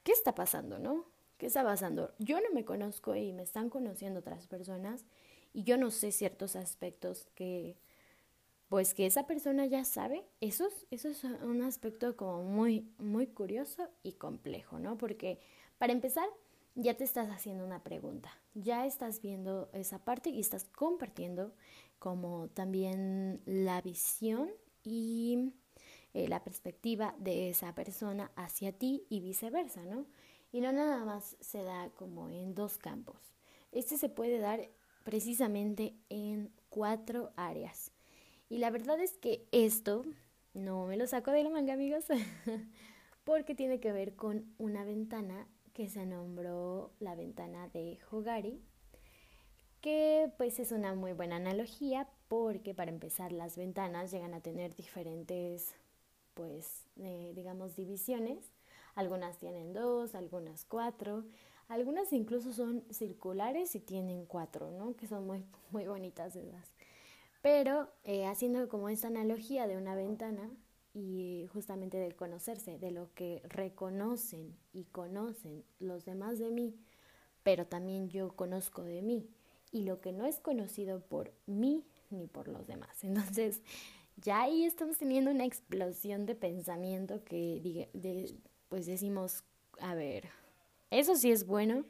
¿qué 0.02 0.12
está 0.12 0.34
pasando, 0.34 0.80
no? 0.80 1.06
¿Qué 1.38 1.46
está 1.46 1.64
pasando? 1.64 2.14
Yo 2.18 2.40
no 2.42 2.50
me 2.54 2.66
conozco 2.66 3.16
y 3.16 3.32
me 3.32 3.44
están 3.44 3.70
conociendo 3.70 4.20
otras 4.22 4.48
personas 4.48 5.06
y 5.54 5.64
yo 5.64 5.78
no 5.78 5.92
sé 5.92 6.12
ciertos 6.12 6.56
aspectos 6.56 7.28
que, 7.36 7.78
pues 8.70 8.94
que 8.94 9.06
esa 9.06 9.28
persona 9.28 9.66
ya 9.68 9.86
sabe. 9.86 10.26
Eso 10.42 10.68
es, 10.68 10.88
eso 10.90 11.10
es 11.10 11.24
un 11.24 11.62
aspecto 11.62 12.18
como 12.18 12.44
muy, 12.44 12.92
muy 12.98 13.28
curioso 13.28 13.88
y 14.04 14.14
complejo, 14.14 14.80
¿no? 14.80 14.98
Porque 14.98 15.40
para 15.78 15.94
empezar, 15.94 16.28
ya 16.74 16.96
te 16.96 17.04
estás 17.04 17.30
haciendo 17.30 17.66
una 17.66 17.84
pregunta, 17.84 18.32
ya 18.54 18.86
estás 18.86 19.22
viendo 19.22 19.70
esa 19.74 20.00
parte 20.00 20.30
y 20.30 20.40
estás 20.40 20.66
compartiendo 20.66 21.54
como 22.00 22.50
también 22.50 23.42
la 23.46 23.82
visión 23.82 24.52
y 24.84 25.54
eh, 26.14 26.28
la 26.28 26.44
perspectiva 26.44 27.16
de 27.20 27.50
esa 27.50 27.74
persona 27.74 28.32
hacia 28.36 28.72
ti 28.72 29.06
y 29.10 29.22
viceversa, 29.22 29.86
¿no? 29.86 30.06
Y 30.52 30.62
no 30.62 30.72
nada 30.72 31.04
más 31.06 31.36
se 31.40 31.64
da 31.64 31.90
como 31.96 32.30
en 32.30 32.56
dos 32.56 32.78
campos. 32.78 33.18
Este 33.72 33.98
se 33.98 34.10
puede 34.10 34.40
dar 34.40 34.70
precisamente 35.04 35.96
en 36.10 36.52
cuatro 36.70 37.32
áreas. 37.36 37.92
Y 38.50 38.60
la 38.60 38.70
verdad 38.70 39.00
es 39.00 39.18
que 39.18 39.48
esto 39.52 40.04
no 40.54 40.86
me 40.88 40.98
lo 40.98 41.06
saco 41.08 41.32
de 41.32 41.44
la 41.44 41.50
manga, 41.50 41.74
amigos, 41.74 42.06
porque 43.24 43.56
tiene 43.56 43.80
que 43.80 43.92
ver 43.92 44.16
con 44.16 44.54
una 44.58 44.84
ventana 44.84 45.48
que 45.74 45.90
se 45.90 46.06
nombró 46.06 46.92
la 47.00 47.14
ventana 47.14 47.68
de 47.68 48.00
Hogari, 48.10 48.60
que 49.82 50.32
pues 50.38 50.60
es 50.60 50.72
una 50.72 50.96
muy 50.96 51.14
buena 51.14 51.36
analogía 51.36 52.10
porque 52.28 52.74
para 52.74 52.90
empezar 52.90 53.32
las 53.32 53.58
ventanas 53.58 54.12
llegan 54.12 54.34
a 54.34 54.42
tener 54.42 54.76
diferentes 54.76 55.76
pues 56.34 56.88
eh, 56.98 57.32
digamos 57.36 57.76
divisiones 57.76 58.52
algunas 58.98 59.38
tienen 59.38 59.74
dos 59.74 60.16
algunas 60.16 60.66
cuatro. 60.66 61.24
Algunas 61.70 62.14
incluso 62.14 62.54
son 62.54 62.84
circulares 62.92 63.76
y 63.76 63.80
tienen 63.80 64.26
cuatro 64.26 64.72
no 64.72 64.96
que 64.96 65.08
son 65.08 65.26
muy 65.26 65.46
muy 65.72 65.88
bonitas 65.88 66.36
esas. 66.36 66.74
Pero 67.42 67.90
eh, 68.04 68.26
haciendo 68.26 68.68
como 68.68 68.90
esta 68.90 69.08
analogía 69.08 69.68
de 69.68 69.78
una 69.78 69.96
ventana 69.96 70.50
y 70.94 71.48
justamente 71.54 71.98
del 71.98 72.16
conocerse 72.16 72.78
de 72.80 72.92
lo 72.92 73.14
que 73.14 73.42
reconocen 73.48 74.58
y 74.74 74.86
conocen 74.86 75.64
los 75.80 76.06
demás 76.06 76.40
de 76.40 76.52
mí 76.52 76.74
pero 77.48 77.66
también 77.66 78.10
yo 78.10 78.36
conozco 78.36 78.84
de 78.84 79.02
mí 79.02 79.26
y 79.72 79.84
lo 79.84 80.02
que 80.02 80.12
no 80.12 80.26
es 80.26 80.38
conocido 80.42 81.00
por 81.00 81.32
mí 81.46 81.86
ni 82.10 82.28
por 82.28 82.50
los 82.50 82.68
demás. 82.68 82.90
Entonces, 83.06 83.62
ya 84.18 84.42
ahí 84.42 84.66
estamos 84.66 84.98
teniendo 84.98 85.32
una 85.32 85.46
explosión 85.46 86.26
de 86.26 86.36
pensamiento 86.36 87.24
que 87.24 87.88
pues 88.70 88.86
decimos, 88.86 89.44
a 89.80 89.96
ver, 89.96 90.30
eso 90.90 91.16
sí 91.16 91.32
es 91.32 91.46
bueno 91.46 91.86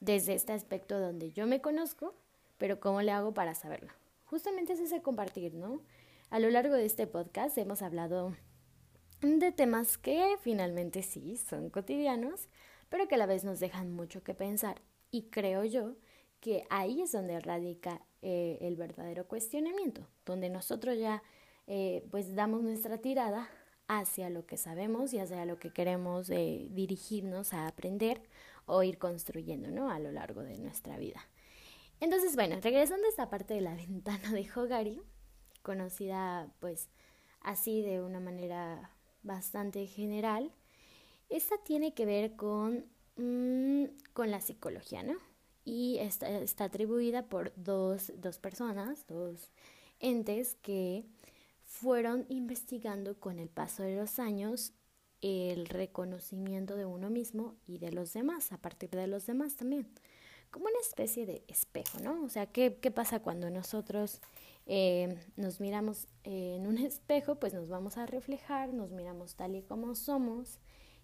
desde 0.00 0.34
este 0.34 0.52
aspecto 0.52 0.98
donde 0.98 1.32
yo 1.32 1.46
me 1.46 1.60
conozco, 1.60 2.14
pero 2.58 2.80
¿cómo 2.80 3.02
le 3.02 3.12
hago 3.12 3.34
para 3.34 3.54
saberlo? 3.54 3.92
Justamente 4.24 4.72
es 4.72 4.80
ese 4.80 5.02
compartir, 5.02 5.54
¿no? 5.54 5.82
A 6.30 6.38
lo 6.38 6.50
largo 6.50 6.74
de 6.74 6.84
este 6.84 7.06
podcast 7.06 7.56
hemos 7.58 7.82
hablado 7.82 8.34
de 9.20 9.52
temas 9.52 9.96
que 9.98 10.36
finalmente 10.40 11.02
sí 11.02 11.36
son 11.36 11.70
cotidianos, 11.70 12.48
pero 12.88 13.08
que 13.08 13.14
a 13.14 13.18
la 13.18 13.26
vez 13.26 13.44
nos 13.44 13.60
dejan 13.60 13.92
mucho 13.92 14.22
que 14.22 14.34
pensar. 14.34 14.82
Y 15.10 15.30
creo 15.30 15.64
yo 15.64 15.94
que 16.40 16.66
ahí 16.70 17.02
es 17.02 17.12
donde 17.12 17.40
radica 17.40 18.02
eh, 18.22 18.58
el 18.60 18.76
verdadero 18.76 19.26
cuestionamiento, 19.26 20.06
donde 20.24 20.50
nosotros 20.50 20.98
ya 20.98 21.22
eh, 21.66 22.06
pues 22.10 22.34
damos 22.34 22.62
nuestra 22.62 22.98
tirada 22.98 23.48
hacia 23.88 24.30
lo 24.30 24.46
que 24.46 24.56
sabemos 24.56 25.12
y 25.12 25.18
hacia 25.18 25.44
lo 25.44 25.58
que 25.58 25.72
queremos 25.72 26.30
eh, 26.30 26.68
dirigirnos 26.70 27.52
a 27.52 27.66
aprender 27.66 28.22
o 28.66 28.82
ir 28.82 28.98
construyendo 28.98 29.70
¿no? 29.70 29.90
a 29.90 29.98
lo 29.98 30.12
largo 30.12 30.42
de 30.42 30.58
nuestra 30.58 30.98
vida. 30.98 31.20
Entonces, 32.00 32.34
bueno, 32.34 32.56
regresando 32.60 33.06
a 33.06 33.10
esta 33.10 33.30
parte 33.30 33.54
de 33.54 33.60
la 33.60 33.74
ventana 33.76 34.32
de 34.32 34.48
Hogari, 34.54 35.00
conocida 35.62 36.52
pues 36.60 36.88
así 37.40 37.82
de 37.82 38.02
una 38.02 38.20
manera 38.20 38.90
bastante 39.22 39.86
general, 39.86 40.52
esta 41.28 41.56
tiene 41.58 41.94
que 41.94 42.06
ver 42.06 42.36
con, 42.36 42.86
mm, 43.16 43.84
con 44.12 44.30
la 44.30 44.40
psicología, 44.40 45.02
¿no? 45.02 45.16
y 45.66 45.98
está, 45.98 46.30
está 46.38 46.64
atribuida 46.64 47.28
por 47.28 47.52
dos, 47.56 48.12
dos 48.16 48.38
personas, 48.38 49.04
dos 49.08 49.50
entes 49.98 50.54
que 50.62 51.04
fueron 51.80 52.24
investigando 52.30 53.20
con 53.20 53.38
el 53.38 53.50
paso 53.50 53.82
de 53.82 53.96
los 53.96 54.18
años 54.18 54.72
el 55.20 55.66
reconocimiento 55.66 56.76
de 56.76 56.86
uno 56.86 57.10
mismo 57.10 57.54
y 57.66 57.78
de 57.78 57.92
los 57.92 58.12
demás, 58.12 58.52
a 58.52 58.58
partir 58.58 58.90
de 58.90 59.06
los 59.06 59.26
demás 59.26 59.56
también, 59.56 59.86
como 60.50 60.66
una 60.66 60.80
especie 60.80 61.26
de 61.26 61.44
espejo, 61.48 61.98
¿no? 62.00 62.24
O 62.24 62.28
sea, 62.28 62.46
¿qué, 62.46 62.78
qué 62.80 62.90
pasa 62.90 63.20
cuando 63.20 63.50
nosotros 63.50 64.20
eh, 64.66 65.18
nos 65.36 65.60
miramos 65.60 66.06
en 66.24 66.66
un 66.66 66.78
espejo? 66.90 67.36
Pues 67.36 67.52
nos 67.52 67.68
vamos 67.68 67.98
a 67.98 68.06
reflejar, 68.06 68.72
nos 68.72 68.92
miramos 68.92 69.34
tal 69.34 69.54
y 69.54 69.62
como 69.62 69.94
somos, 69.94 70.58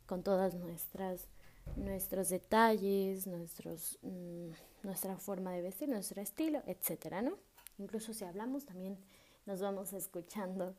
con 0.07 0.23
todas 0.23 0.55
nuestras 0.55 1.29
nuestros 1.77 2.29
detalles, 2.29 3.27
nuestros, 3.27 3.99
mm, 4.03 4.51
nuestra 4.83 5.17
forma 5.17 5.53
de 5.53 5.63
vestir, 5.63 5.89
nuestro 5.89 6.21
estilo, 6.21 6.61
etcétera, 6.67 7.23
¿no? 7.23 7.39
Incluso 7.79 8.13
si 8.15 8.25
hablamos 8.25 8.65
también 8.65 8.99
nos 9.47 9.61
vamos 9.61 9.93
escuchando 9.93 10.75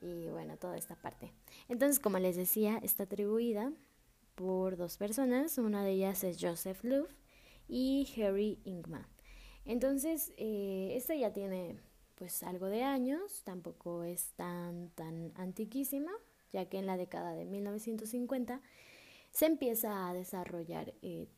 y 0.00 0.28
bueno, 0.28 0.56
toda 0.56 0.76
esta 0.76 0.96
parte. 0.96 1.32
Entonces, 1.68 2.00
como 2.00 2.18
les 2.18 2.36
decía, 2.36 2.78
está 2.82 3.04
atribuida 3.04 3.72
por 4.34 4.76
dos 4.76 4.96
personas, 4.96 5.58
una 5.58 5.82
de 5.84 5.92
ellas 5.92 6.22
es 6.24 6.38
Joseph 6.40 6.84
Luff 6.84 7.10
y 7.68 8.06
Harry 8.16 8.60
Ingman. 8.64 9.06
Entonces, 9.64 10.32
eh, 10.36 10.92
esta 10.94 11.14
ya 11.14 11.32
tiene 11.32 11.80
pues 12.14 12.42
algo 12.42 12.66
de 12.66 12.82
años, 12.82 13.42
tampoco 13.44 14.04
es 14.04 14.32
tan, 14.36 14.90
tan 14.90 15.32
antiquísima, 15.34 16.12
ya 16.52 16.66
que 16.66 16.78
en 16.78 16.86
la 16.86 16.96
década 16.96 17.34
de 17.34 17.44
1950 17.44 18.60
se 19.32 19.46
empieza 19.46 20.08
a 20.08 20.14
desarrollar 20.14 20.94
eh, 21.02 21.28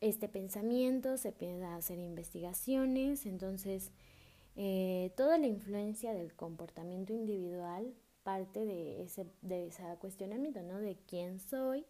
este 0.00 0.28
pensamiento, 0.28 1.18
se 1.18 1.28
empieza 1.28 1.74
a 1.74 1.76
hacer 1.76 1.98
investigaciones, 1.98 3.26
entonces 3.26 3.92
eh, 4.56 5.12
toda 5.16 5.38
la 5.38 5.46
influencia 5.46 6.14
del 6.14 6.34
comportamiento 6.34 7.12
individual 7.12 7.94
parte 8.22 8.64
de 8.64 9.02
ese, 9.02 9.26
de 9.40 9.68
ese 9.68 9.82
cuestionamiento, 10.00 10.62
¿no? 10.62 10.78
De 10.78 10.96
quién 11.06 11.40
soy. 11.40 11.84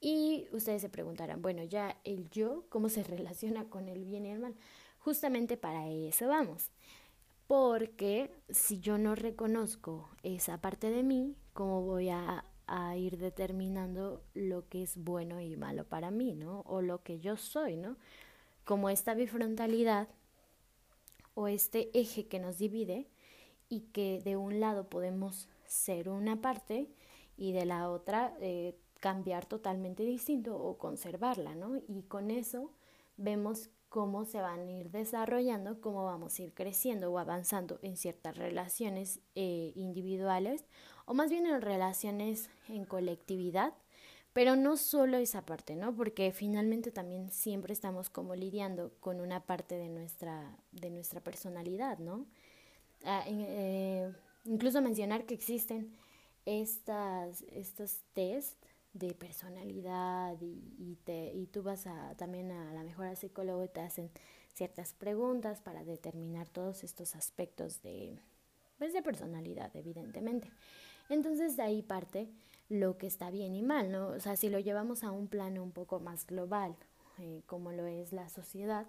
Y 0.00 0.48
ustedes 0.52 0.82
se 0.82 0.88
preguntarán, 0.88 1.42
bueno, 1.42 1.64
ya 1.64 1.96
el 2.04 2.28
yo, 2.30 2.64
¿cómo 2.68 2.88
se 2.88 3.02
relaciona 3.04 3.64
con 3.68 3.88
el 3.88 4.04
bien 4.04 4.26
y 4.26 4.30
el 4.30 4.40
mal? 4.40 4.54
Justamente 4.98 5.56
para 5.56 5.88
eso 5.88 6.28
vamos. 6.28 6.70
Porque 7.46 8.30
si 8.50 8.80
yo 8.80 8.98
no 8.98 9.14
reconozco 9.14 10.10
esa 10.22 10.60
parte 10.60 10.90
de 10.90 11.02
mí, 11.02 11.34
¿cómo 11.54 11.82
voy 11.82 12.10
a 12.10 12.44
a 12.68 12.96
ir 12.96 13.16
determinando 13.16 14.22
lo 14.34 14.68
que 14.68 14.82
es 14.82 14.96
bueno 14.96 15.40
y 15.40 15.56
malo 15.56 15.84
para 15.84 16.10
mí, 16.10 16.34
¿no? 16.34 16.60
O 16.66 16.82
lo 16.82 17.02
que 17.02 17.18
yo 17.18 17.36
soy, 17.36 17.76
¿no? 17.76 17.96
Como 18.64 18.90
esta 18.90 19.14
bifrontalidad 19.14 20.08
o 21.38 21.46
este 21.46 21.96
eje 21.96 22.26
que 22.26 22.40
nos 22.40 22.58
divide 22.58 23.06
y 23.68 23.82
que 23.92 24.20
de 24.24 24.36
un 24.36 24.58
lado 24.58 24.88
podemos 24.88 25.48
ser 25.66 26.08
una 26.08 26.40
parte 26.42 26.88
y 27.36 27.52
de 27.52 27.64
la 27.64 27.90
otra 27.90 28.36
eh, 28.40 28.74
cambiar 28.98 29.46
totalmente 29.46 30.02
distinto 30.02 30.58
o 30.58 30.78
conservarla, 30.78 31.54
¿no? 31.54 31.76
Y 31.86 32.02
con 32.08 32.32
eso 32.32 32.72
vemos 33.16 33.70
cómo 33.88 34.24
se 34.24 34.40
van 34.40 34.66
a 34.66 34.72
ir 34.72 34.90
desarrollando, 34.90 35.80
cómo 35.80 36.04
vamos 36.04 36.36
a 36.36 36.42
ir 36.42 36.52
creciendo 36.54 37.12
o 37.12 37.18
avanzando 37.18 37.78
en 37.82 37.96
ciertas 37.96 38.36
relaciones 38.36 39.20
eh, 39.36 39.72
individuales 39.76 40.64
o 41.06 41.14
más 41.14 41.30
bien 41.30 41.46
en 41.46 41.62
relaciones 41.62 42.50
en 42.68 42.84
colectividad, 42.84 43.74
pero 44.38 44.54
no 44.54 44.76
solo 44.76 45.16
esa 45.16 45.44
parte, 45.44 45.74
¿no? 45.74 45.96
Porque 45.96 46.30
finalmente 46.30 46.92
también 46.92 47.32
siempre 47.32 47.72
estamos 47.72 48.08
como 48.08 48.36
lidiando 48.36 48.92
con 49.00 49.20
una 49.20 49.44
parte 49.44 49.74
de 49.74 49.88
nuestra, 49.88 50.56
de 50.70 50.90
nuestra 50.90 51.20
personalidad, 51.20 51.98
¿no? 51.98 52.24
Ah, 53.02 53.24
eh, 53.26 54.12
incluso 54.44 54.80
mencionar 54.80 55.26
que 55.26 55.34
existen 55.34 55.92
estas, 56.46 57.42
estos 57.50 58.02
test 58.12 58.64
de 58.92 59.12
personalidad 59.12 60.36
y, 60.40 60.96
te, 61.02 61.32
y 61.34 61.48
tú 61.48 61.64
vas 61.64 61.88
a, 61.88 62.14
también 62.14 62.52
a 62.52 62.72
la 62.72 62.84
mejor 62.84 63.16
psicólogo 63.16 63.64
y 63.64 63.68
te 63.68 63.80
hacen 63.80 64.08
ciertas 64.54 64.94
preguntas 64.94 65.60
para 65.60 65.82
determinar 65.82 66.48
todos 66.48 66.84
estos 66.84 67.16
aspectos 67.16 67.82
de, 67.82 68.20
pues 68.78 68.92
de 68.92 69.02
personalidad, 69.02 69.74
evidentemente. 69.74 70.48
Entonces 71.08 71.56
de 71.56 71.62
ahí 71.62 71.82
parte 71.82 72.28
lo 72.68 72.98
que 72.98 73.06
está 73.06 73.30
bien 73.30 73.54
y 73.54 73.62
mal, 73.62 73.90
¿no? 73.90 74.08
O 74.08 74.20
sea, 74.20 74.36
si 74.36 74.48
lo 74.48 74.58
llevamos 74.58 75.04
a 75.04 75.10
un 75.10 75.28
plano 75.28 75.62
un 75.62 75.72
poco 75.72 76.00
más 76.00 76.26
global, 76.26 76.76
eh, 77.18 77.42
como 77.46 77.72
lo 77.72 77.86
es 77.86 78.12
la 78.12 78.28
sociedad, 78.28 78.86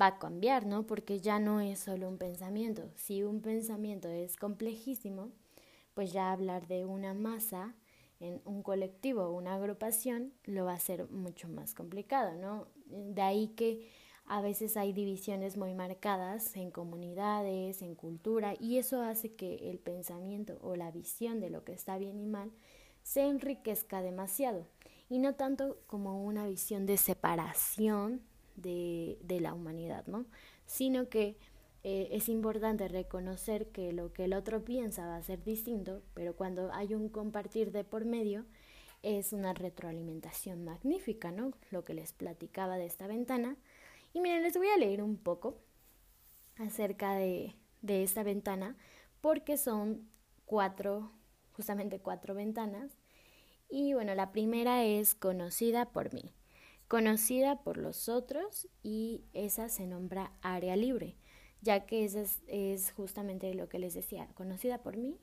va 0.00 0.06
a 0.06 0.18
cambiar, 0.18 0.66
¿no? 0.66 0.86
Porque 0.86 1.20
ya 1.20 1.38
no 1.38 1.60
es 1.60 1.80
solo 1.80 2.08
un 2.08 2.18
pensamiento. 2.18 2.90
Si 2.96 3.22
un 3.22 3.40
pensamiento 3.42 4.08
es 4.08 4.36
complejísimo, 4.36 5.30
pues 5.94 6.12
ya 6.12 6.32
hablar 6.32 6.66
de 6.66 6.86
una 6.86 7.14
masa 7.14 7.74
en 8.20 8.40
un 8.44 8.62
colectivo 8.62 9.22
o 9.24 9.32
una 9.32 9.54
agrupación 9.54 10.32
lo 10.44 10.66
va 10.66 10.74
a 10.74 10.78
ser 10.78 11.10
mucho 11.10 11.48
más 11.48 11.74
complicado, 11.74 12.34
¿no? 12.34 12.66
De 12.86 13.22
ahí 13.22 13.48
que 13.48 13.88
a 14.30 14.40
veces 14.40 14.76
hay 14.76 14.92
divisiones 14.92 15.56
muy 15.56 15.74
marcadas 15.74 16.54
en 16.54 16.70
comunidades, 16.70 17.82
en 17.82 17.96
cultura, 17.96 18.54
y 18.60 18.78
eso 18.78 19.02
hace 19.02 19.34
que 19.34 19.70
el 19.70 19.80
pensamiento 19.80 20.56
o 20.62 20.76
la 20.76 20.92
visión 20.92 21.40
de 21.40 21.50
lo 21.50 21.64
que 21.64 21.72
está 21.72 21.98
bien 21.98 22.20
y 22.20 22.26
mal 22.26 22.52
se 23.02 23.22
enriquezca 23.22 24.02
demasiado, 24.02 24.68
y 25.08 25.18
no 25.18 25.34
tanto 25.34 25.78
como 25.88 26.24
una 26.24 26.46
visión 26.46 26.86
de 26.86 26.96
separación 26.96 28.20
de, 28.54 29.18
de 29.24 29.40
la 29.40 29.52
humanidad, 29.52 30.06
¿no? 30.06 30.26
Sino 30.64 31.08
que 31.08 31.36
eh, 31.82 32.10
es 32.12 32.28
importante 32.28 32.86
reconocer 32.86 33.72
que 33.72 33.92
lo 33.92 34.12
que 34.12 34.26
el 34.26 34.34
otro 34.34 34.64
piensa 34.64 35.08
va 35.08 35.16
a 35.16 35.22
ser 35.24 35.42
distinto, 35.42 36.02
pero 36.14 36.36
cuando 36.36 36.72
hay 36.72 36.94
un 36.94 37.08
compartir 37.08 37.72
de 37.72 37.82
por 37.82 38.04
medio, 38.04 38.44
es 39.02 39.32
una 39.32 39.54
retroalimentación 39.54 40.64
magnífica, 40.64 41.32
¿no? 41.32 41.52
Lo 41.72 41.84
que 41.84 41.94
les 41.94 42.12
platicaba 42.12 42.76
de 42.76 42.86
esta 42.86 43.08
ventana. 43.08 43.56
Y 44.12 44.20
miren, 44.20 44.42
les 44.42 44.56
voy 44.56 44.68
a 44.68 44.76
leer 44.76 45.02
un 45.02 45.16
poco 45.16 45.58
acerca 46.56 47.14
de, 47.14 47.54
de 47.82 48.02
esta 48.02 48.22
ventana, 48.22 48.76
porque 49.20 49.56
son 49.56 50.08
cuatro, 50.44 51.12
justamente 51.52 52.00
cuatro 52.00 52.34
ventanas. 52.34 52.92
Y 53.68 53.94
bueno, 53.94 54.14
la 54.14 54.32
primera 54.32 54.84
es 54.84 55.14
conocida 55.14 55.90
por 55.90 56.12
mí, 56.12 56.34
conocida 56.88 57.62
por 57.62 57.76
los 57.76 58.08
otros 58.08 58.68
y 58.82 59.22
esa 59.32 59.68
se 59.68 59.86
nombra 59.86 60.32
área 60.42 60.74
libre 60.74 61.16
ya 61.62 61.86
que 61.86 62.04
esa 62.04 62.24
es, 62.46 62.92
justamente 62.92 63.52
lo 63.54 63.68
que 63.68 63.78
les 63.78 63.94
decía, 63.94 64.28
conocida 64.34 64.78
por 64.78 64.96
mí 64.96 65.18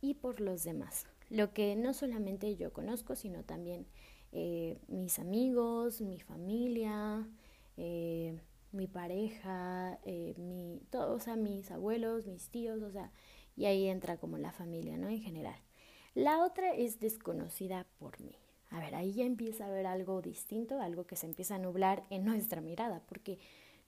y 0.00 0.14
por 0.14 0.40
los 0.40 0.64
demás. 0.64 1.06
Lo 1.30 1.52
que 1.52 1.76
no 1.76 1.94
solamente 1.94 2.56
yo 2.56 2.72
conozco, 2.72 3.16
sino 3.16 3.44
también 3.44 3.86
eh, 4.32 4.78
mis 4.88 5.18
amigos, 5.18 6.00
mi 6.00 6.20
familia, 6.20 7.26
eh, 7.76 8.38
mi 8.72 8.86
pareja, 8.86 9.98
eh, 10.04 10.34
mi, 10.36 10.80
o 10.92 11.18
sea, 11.18 11.36
mis 11.36 11.70
abuelos, 11.70 12.26
mis 12.26 12.48
tíos, 12.50 12.82
o 12.82 12.90
sea, 12.90 13.12
y 13.56 13.64
ahí 13.64 13.88
entra 13.88 14.18
como 14.18 14.38
la 14.38 14.52
familia, 14.52 14.96
¿no? 14.96 15.08
En 15.08 15.20
general. 15.20 15.58
La 16.14 16.42
otra 16.44 16.74
es 16.74 17.00
desconocida 17.00 17.86
por 17.98 18.20
mí. 18.20 18.36
A 18.70 18.80
ver, 18.80 18.94
ahí 18.94 19.12
ya 19.12 19.24
empieza 19.24 19.64
a 19.64 19.68
haber 19.68 19.86
algo 19.86 20.22
distinto, 20.22 20.80
algo 20.80 21.06
que 21.06 21.16
se 21.16 21.26
empieza 21.26 21.54
a 21.54 21.58
nublar 21.58 22.04
en 22.10 22.24
nuestra 22.24 22.60
mirada, 22.60 23.02
porque 23.06 23.38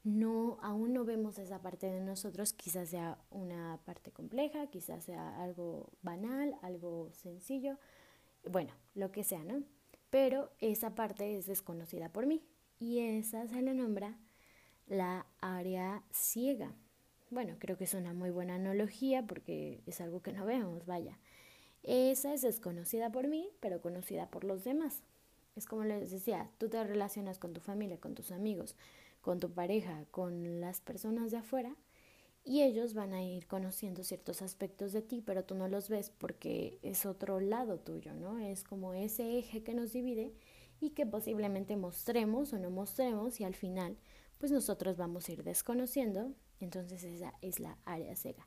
no, 0.05 0.59
aún 0.63 0.93
no 0.93 1.05
vemos 1.05 1.39
esa 1.39 1.61
parte 1.61 1.91
de 1.91 2.01
nosotros, 2.01 2.53
quizás 2.53 2.89
sea 2.89 3.19
una 3.31 3.81
parte 3.85 4.13
compleja, 4.13 4.69
quizás 4.69 5.05
sea 5.05 5.43
algo 5.43 5.91
banal, 6.03 6.57
algo 6.63 7.11
sencillo, 7.13 7.79
bueno, 8.49 8.73
lo 8.95 9.11
que 9.11 9.25
sea, 9.25 9.45
¿no? 9.45 9.63
Pero 10.11 10.51
esa 10.61 10.95
parte 10.95 11.37
es 11.37 11.47
desconocida 11.47 12.11
por 12.11 12.27
mí 12.27 12.43
y 12.81 13.01
esa 13.01 13.47
se 13.47 13.63
le 13.63 13.75
nombra 13.75 14.17
la 14.87 15.27
área 15.41 16.03
ciega. 16.11 16.73
Bueno, 17.31 17.57
creo 17.59 17.77
que 17.77 17.85
es 17.85 17.95
una 17.95 18.15
muy 18.15 18.31
buena 18.31 18.55
analogía 18.55 19.27
porque 19.27 19.81
es 19.87 20.01
algo 20.01 20.23
que 20.23 20.33
no 20.33 20.47
vemos, 20.47 20.87
vaya. 20.87 21.19
Esa 21.83 22.33
es 22.33 22.43
desconocida 22.43 23.11
por 23.11 23.29
mí, 23.29 23.51
pero 23.61 23.81
conocida 23.81 24.31
por 24.31 24.45
los 24.45 24.65
demás. 24.65 25.03
Es 25.57 25.67
como 25.67 25.85
les 25.85 26.11
decía, 26.11 26.51
tú 26.59 26.69
te 26.69 26.83
relacionas 26.83 27.39
con 27.39 27.53
tu 27.53 27.61
familia, 27.61 27.99
con 27.99 28.15
tus 28.15 28.31
amigos, 28.31 28.77
con 29.21 29.41
tu 29.41 29.51
pareja, 29.51 30.05
con 30.11 30.61
las 30.61 30.81
personas 30.81 31.31
de 31.31 31.39
afuera, 31.39 31.75
y 32.45 32.63
ellos 32.63 32.95
van 32.95 33.13
a 33.13 33.23
ir 33.23 33.47
conociendo 33.47 34.05
ciertos 34.05 34.41
aspectos 34.41 34.93
de 34.93 35.03
ti, 35.03 35.23
pero 35.25 35.45
tú 35.45 35.55
no 35.55 35.69
los 35.69 35.91
ves 35.91 36.11
porque 36.17 36.79
es 36.83 37.05
otro 37.05 37.41
lado 37.41 37.79
tuyo, 37.79 38.15
¿no? 38.15 38.39
Es 38.39 38.65
como 38.65 38.95
ese 38.95 39.39
eje 39.39 39.63
que 39.63 39.75
nos 39.75 39.93
divide 39.93 40.33
y 40.81 40.91
que 40.91 41.07
posiblemente 41.07 41.77
mostremos 41.77 42.53
o 42.53 42.59
no 42.59 42.71
mostremos 42.71 43.41
y 43.41 43.45
al 43.45 43.55
final 43.55 43.97
pues 44.39 44.53
nosotros 44.53 44.97
vamos 44.97 45.29
a 45.29 45.33
ir 45.33 45.43
desconociendo, 45.43 46.33
entonces 46.61 47.03
esa 47.03 47.35
es 47.43 47.59
la 47.59 47.77
área 47.85 48.15
cega. 48.15 48.47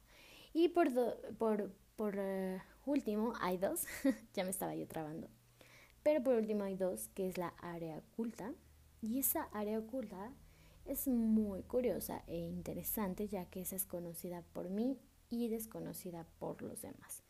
Y 0.54 0.70
por, 0.70 0.90
por, 1.38 1.74
por 1.96 2.16
eh, 2.18 2.62
último 2.86 3.34
hay 3.42 3.58
dos, 3.58 3.86
ya 4.34 4.44
me 4.44 4.52
estaba 4.52 4.76
yo 4.76 4.88
trabando, 4.88 5.28
pero 6.04 6.24
por 6.24 6.36
último 6.36 6.64
hay 6.64 6.76
dos, 6.76 7.10
que 7.10 7.28
es 7.28 7.38
la 7.38 7.50
área 7.60 7.98
oculta, 7.98 8.54
y 9.02 9.20
esa 9.20 9.44
área 9.52 9.80
oculta 9.80 10.32
es 10.86 11.08
muy 11.08 11.64
curiosa 11.64 12.24
e 12.28 12.38
interesante 12.38 13.28
ya 13.28 13.46
que 13.46 13.62
esa 13.62 13.76
es 13.76 13.86
conocida 13.86 14.44
por 14.54 14.70
mí 14.70 14.98
y 15.30 15.48
desconocida 15.48 16.26
por 16.40 16.62
los 16.62 16.82
demás. 16.82 17.24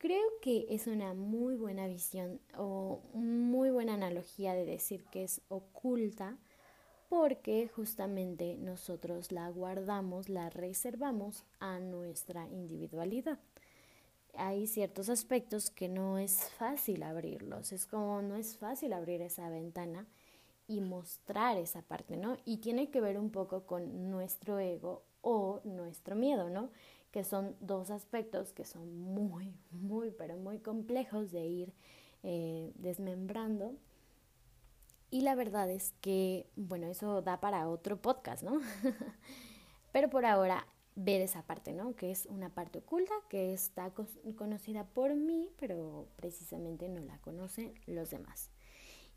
Creo 0.00 0.24
que 0.40 0.64
es 0.70 0.86
una 0.86 1.12
muy 1.12 1.56
buena 1.56 1.86
visión 1.86 2.40
o 2.56 3.02
muy 3.12 3.68
buena 3.70 3.92
analogía 3.92 4.54
de 4.54 4.64
decir 4.64 5.04
que 5.04 5.24
es 5.24 5.42
oculta 5.48 6.38
porque 7.10 7.68
justamente 7.68 8.56
nosotros 8.56 9.30
la 9.30 9.50
guardamos, 9.50 10.30
la 10.30 10.48
reservamos 10.48 11.44
a 11.58 11.80
nuestra 11.80 12.48
individualidad. 12.48 13.38
Hay 14.32 14.66
ciertos 14.68 15.10
aspectos 15.10 15.68
que 15.68 15.90
no 15.90 16.16
es 16.16 16.48
fácil 16.56 17.02
abrirlos, 17.02 17.70
es 17.70 17.84
como 17.84 18.22
no 18.22 18.36
es 18.36 18.56
fácil 18.56 18.94
abrir 18.94 19.20
esa 19.20 19.50
ventana 19.50 20.06
y 20.66 20.80
mostrar 20.80 21.58
esa 21.58 21.82
parte, 21.82 22.16
¿no? 22.16 22.38
Y 22.46 22.56
tiene 22.56 22.90
que 22.90 23.02
ver 23.02 23.18
un 23.18 23.28
poco 23.28 23.66
con 23.66 24.10
nuestro 24.10 24.58
ego 24.60 25.02
o 25.20 25.60
nuestro 25.64 26.16
miedo, 26.16 26.48
¿no? 26.48 26.70
Que 27.10 27.24
son 27.24 27.56
dos 27.60 27.90
aspectos 27.90 28.52
que 28.52 28.64
son 28.64 29.00
muy, 29.00 29.54
muy, 29.70 30.10
pero 30.10 30.36
muy 30.36 30.58
complejos 30.58 31.30
de 31.32 31.46
ir 31.46 31.72
eh, 32.22 32.72
desmembrando. 32.76 33.74
Y 35.10 35.22
la 35.22 35.34
verdad 35.34 35.68
es 35.68 35.92
que, 36.00 36.46
bueno, 36.54 36.86
eso 36.86 37.20
da 37.22 37.40
para 37.40 37.68
otro 37.68 38.00
podcast, 38.00 38.44
¿no? 38.44 38.60
pero 39.92 40.08
por 40.08 40.24
ahora 40.24 40.66
ver 40.94 41.20
esa 41.20 41.42
parte, 41.42 41.72
¿no? 41.72 41.96
Que 41.96 42.10
es 42.10 42.26
una 42.26 42.50
parte 42.50 42.78
oculta 42.78 43.14
que 43.28 43.52
está 43.52 43.92
conocida 44.36 44.84
por 44.84 45.14
mí, 45.14 45.50
pero 45.58 46.06
precisamente 46.16 46.88
no 46.88 47.00
la 47.00 47.18
conocen 47.18 47.74
los 47.86 48.10
demás. 48.10 48.50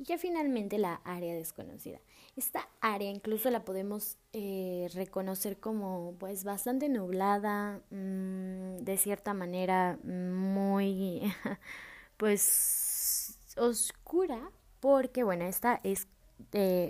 Y 0.04 0.06
ya 0.06 0.18
finalmente 0.18 0.78
la 0.80 0.96
área 1.06 1.34
desconocida. 1.34 1.98
Esta 2.36 2.68
área 2.82 3.10
incluso 3.10 3.50
la 3.50 3.63
podemos 3.63 4.18
eh, 4.34 4.89
reconocer 4.94 5.62
como 5.62 6.18
pues 6.20 6.44
bastante 6.44 6.89
nublada, 6.89 7.82
mm, 7.89 8.80
de 8.80 8.98
cierta 8.98 9.34
manera 9.34 9.98
muy 10.04 11.22
pues 12.18 13.39
oscura, 13.56 14.52
porque 14.82 15.24
bueno, 15.24 15.46
esta 15.46 15.80
es 15.86 16.10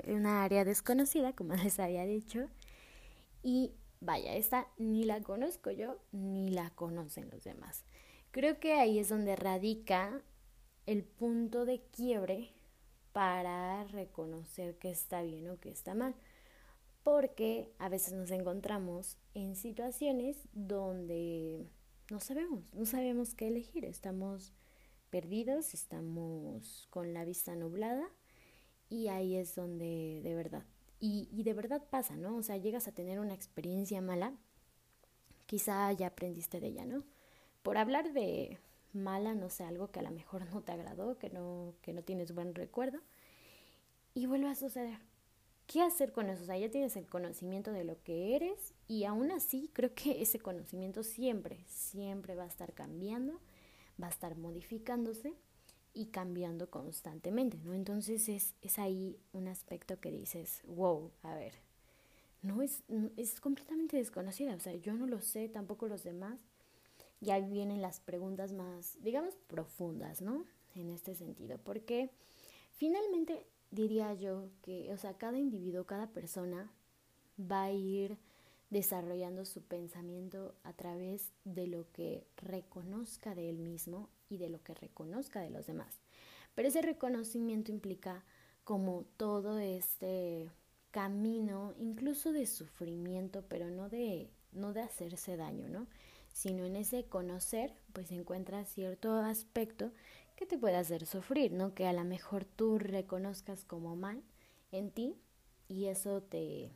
una 0.07 0.43
área 0.43 0.65
desconocida, 0.65 1.33
como 1.33 1.53
les 1.63 1.79
había 1.79 2.07
dicho, 2.07 2.49
y 3.43 3.75
vaya, 4.01 4.33
esta 4.33 4.69
ni 4.79 5.03
la 5.03 5.21
conozco 5.21 5.69
yo, 5.69 5.99
ni 6.11 6.49
la 6.49 6.71
conocen 6.71 7.29
los 7.29 7.43
demás. 7.43 7.83
Creo 8.31 8.59
que 8.59 8.73
ahí 8.73 8.97
es 8.97 9.09
donde 9.09 9.35
radica 9.35 10.19
el 10.87 11.03
punto 11.03 11.65
de 11.65 11.79
quiebre 11.91 12.49
para 13.13 13.85
reconocer 13.85 14.77
que 14.77 14.91
está 14.91 15.21
bien 15.21 15.49
o 15.49 15.59
que 15.59 15.69
está 15.69 15.93
mal. 15.93 16.15
Porque 17.03 17.71
a 17.79 17.89
veces 17.89 18.13
nos 18.13 18.31
encontramos 18.31 19.17
en 19.33 19.55
situaciones 19.55 20.37
donde 20.53 21.67
no 22.09 22.19
sabemos, 22.19 22.63
no 22.73 22.85
sabemos 22.85 23.33
qué 23.35 23.47
elegir, 23.47 23.85
estamos 23.85 24.53
perdidos, 25.09 25.73
estamos 25.73 26.87
con 26.89 27.13
la 27.13 27.23
vista 27.25 27.55
nublada 27.55 28.07
y 28.89 29.07
ahí 29.09 29.35
es 29.35 29.55
donde 29.55 30.21
de 30.23 30.35
verdad, 30.35 30.65
Y, 30.99 31.27
y 31.31 31.43
de 31.43 31.53
verdad 31.53 31.83
pasa, 31.89 32.15
¿no? 32.15 32.37
O 32.37 32.43
sea, 32.43 32.57
llegas 32.57 32.87
a 32.87 32.93
tener 32.93 33.19
una 33.19 33.33
experiencia 33.33 34.01
mala, 34.01 34.33
quizá 35.45 35.91
ya 35.91 36.07
aprendiste 36.07 36.59
de 36.59 36.67
ella, 36.67 36.85
¿no? 36.85 37.03
Por 37.61 37.77
hablar 37.77 38.13
de 38.13 38.57
mala, 38.93 39.33
no 39.35 39.49
sé, 39.49 39.63
algo 39.63 39.91
que 39.91 39.99
a 39.99 40.03
lo 40.03 40.11
mejor 40.11 40.45
no 40.53 40.61
te 40.61 40.71
agradó, 40.71 41.17
que 41.17 41.29
no, 41.29 41.73
que 41.81 41.93
no 41.93 42.03
tienes 42.03 42.33
buen 42.33 42.55
recuerdo, 42.55 42.99
y 44.13 44.25
vuelve 44.25 44.49
a 44.49 44.55
suceder. 44.55 44.99
¿Qué 45.67 45.81
hacer 45.81 46.11
con 46.11 46.29
eso? 46.29 46.43
O 46.43 46.45
sea, 46.45 46.57
ya 46.57 46.69
tienes 46.69 46.95
el 46.97 47.07
conocimiento 47.07 47.71
de 47.71 47.85
lo 47.85 48.01
que 48.03 48.35
eres 48.35 48.73
y 48.87 49.05
aún 49.05 49.31
así 49.31 49.69
creo 49.73 49.93
que 49.95 50.21
ese 50.21 50.39
conocimiento 50.39 51.03
siempre, 51.03 51.63
siempre 51.67 52.35
va 52.35 52.43
a 52.43 52.47
estar 52.47 52.73
cambiando, 52.73 53.39
va 54.01 54.07
a 54.07 54.11
estar 54.11 54.35
modificándose 54.37 55.33
y 55.93 56.07
cambiando 56.07 56.69
constantemente, 56.69 57.57
¿no? 57.63 57.73
Entonces 57.73 58.27
es, 58.27 58.55
es 58.61 58.79
ahí 58.79 59.17
un 59.31 59.47
aspecto 59.47 59.99
que 59.99 60.11
dices, 60.11 60.61
wow, 60.65 61.11
a 61.21 61.35
ver, 61.35 61.53
no 62.41 62.61
es, 62.61 62.83
es 63.15 63.39
completamente 63.39 63.97
desconocida, 63.97 64.55
o 64.55 64.59
sea, 64.59 64.75
yo 64.75 64.93
no 64.93 65.07
lo 65.07 65.21
sé, 65.21 65.47
tampoco 65.49 65.87
los 65.87 66.03
demás. 66.03 66.39
Y 67.23 67.31
ahí 67.31 67.49
vienen 67.49 67.81
las 67.81 68.01
preguntas 68.01 68.51
más, 68.51 68.97
digamos, 69.01 69.35
profundas, 69.47 70.21
¿no? 70.21 70.45
En 70.75 70.89
este 70.89 71.15
sentido, 71.15 71.57
porque 71.63 72.09
finalmente 72.73 73.45
diría 73.71 74.13
yo 74.13 74.49
que, 74.61 74.91
o 74.91 74.97
sea, 74.97 75.17
cada 75.17 75.37
individuo, 75.37 75.85
cada 75.85 76.07
persona 76.07 76.69
va 77.39 77.63
a 77.63 77.71
ir 77.71 78.17
desarrollando 78.69 79.45
su 79.45 79.61
pensamiento 79.61 80.55
a 80.63 80.73
través 80.73 81.31
de 81.45 81.67
lo 81.67 81.89
que 81.93 82.25
reconozca 82.37 83.35
de 83.35 83.49
él 83.49 83.59
mismo 83.59 84.09
y 84.29 84.37
de 84.37 84.49
lo 84.49 84.61
que 84.63 84.73
reconozca 84.73 85.39
de 85.39 85.51
los 85.51 85.65
demás. 85.65 86.01
Pero 86.55 86.67
ese 86.67 86.81
reconocimiento 86.81 87.71
implica 87.71 88.25
como 88.63 89.05
todo 89.15 89.59
este 89.59 90.49
camino, 90.91 91.73
incluso 91.77 92.33
de 92.33 92.47
sufrimiento, 92.47 93.45
pero 93.47 93.69
no 93.69 93.89
de, 93.89 94.29
no 94.51 94.73
de 94.73 94.81
hacerse 94.81 95.37
daño, 95.37 95.69
¿no? 95.69 95.87
Sino 96.33 96.65
en 96.65 96.75
ese 96.75 97.05
conocer, 97.05 97.73
pues 97.93 98.11
encuentra 98.11 98.65
cierto 98.65 99.15
aspecto 99.15 99.91
que 100.35 100.45
te 100.45 100.57
puede 100.57 100.75
hacer 100.75 101.05
sufrir, 101.05 101.53
¿no? 101.53 101.73
Que 101.73 101.87
a 101.87 101.93
lo 101.93 102.03
mejor 102.03 102.43
tú 102.43 102.77
reconozcas 102.79 103.63
como 103.63 103.95
mal 103.95 104.21
en 104.71 104.91
ti 104.91 105.15
y 105.67 105.85
eso 105.85 106.21
te, 106.21 106.71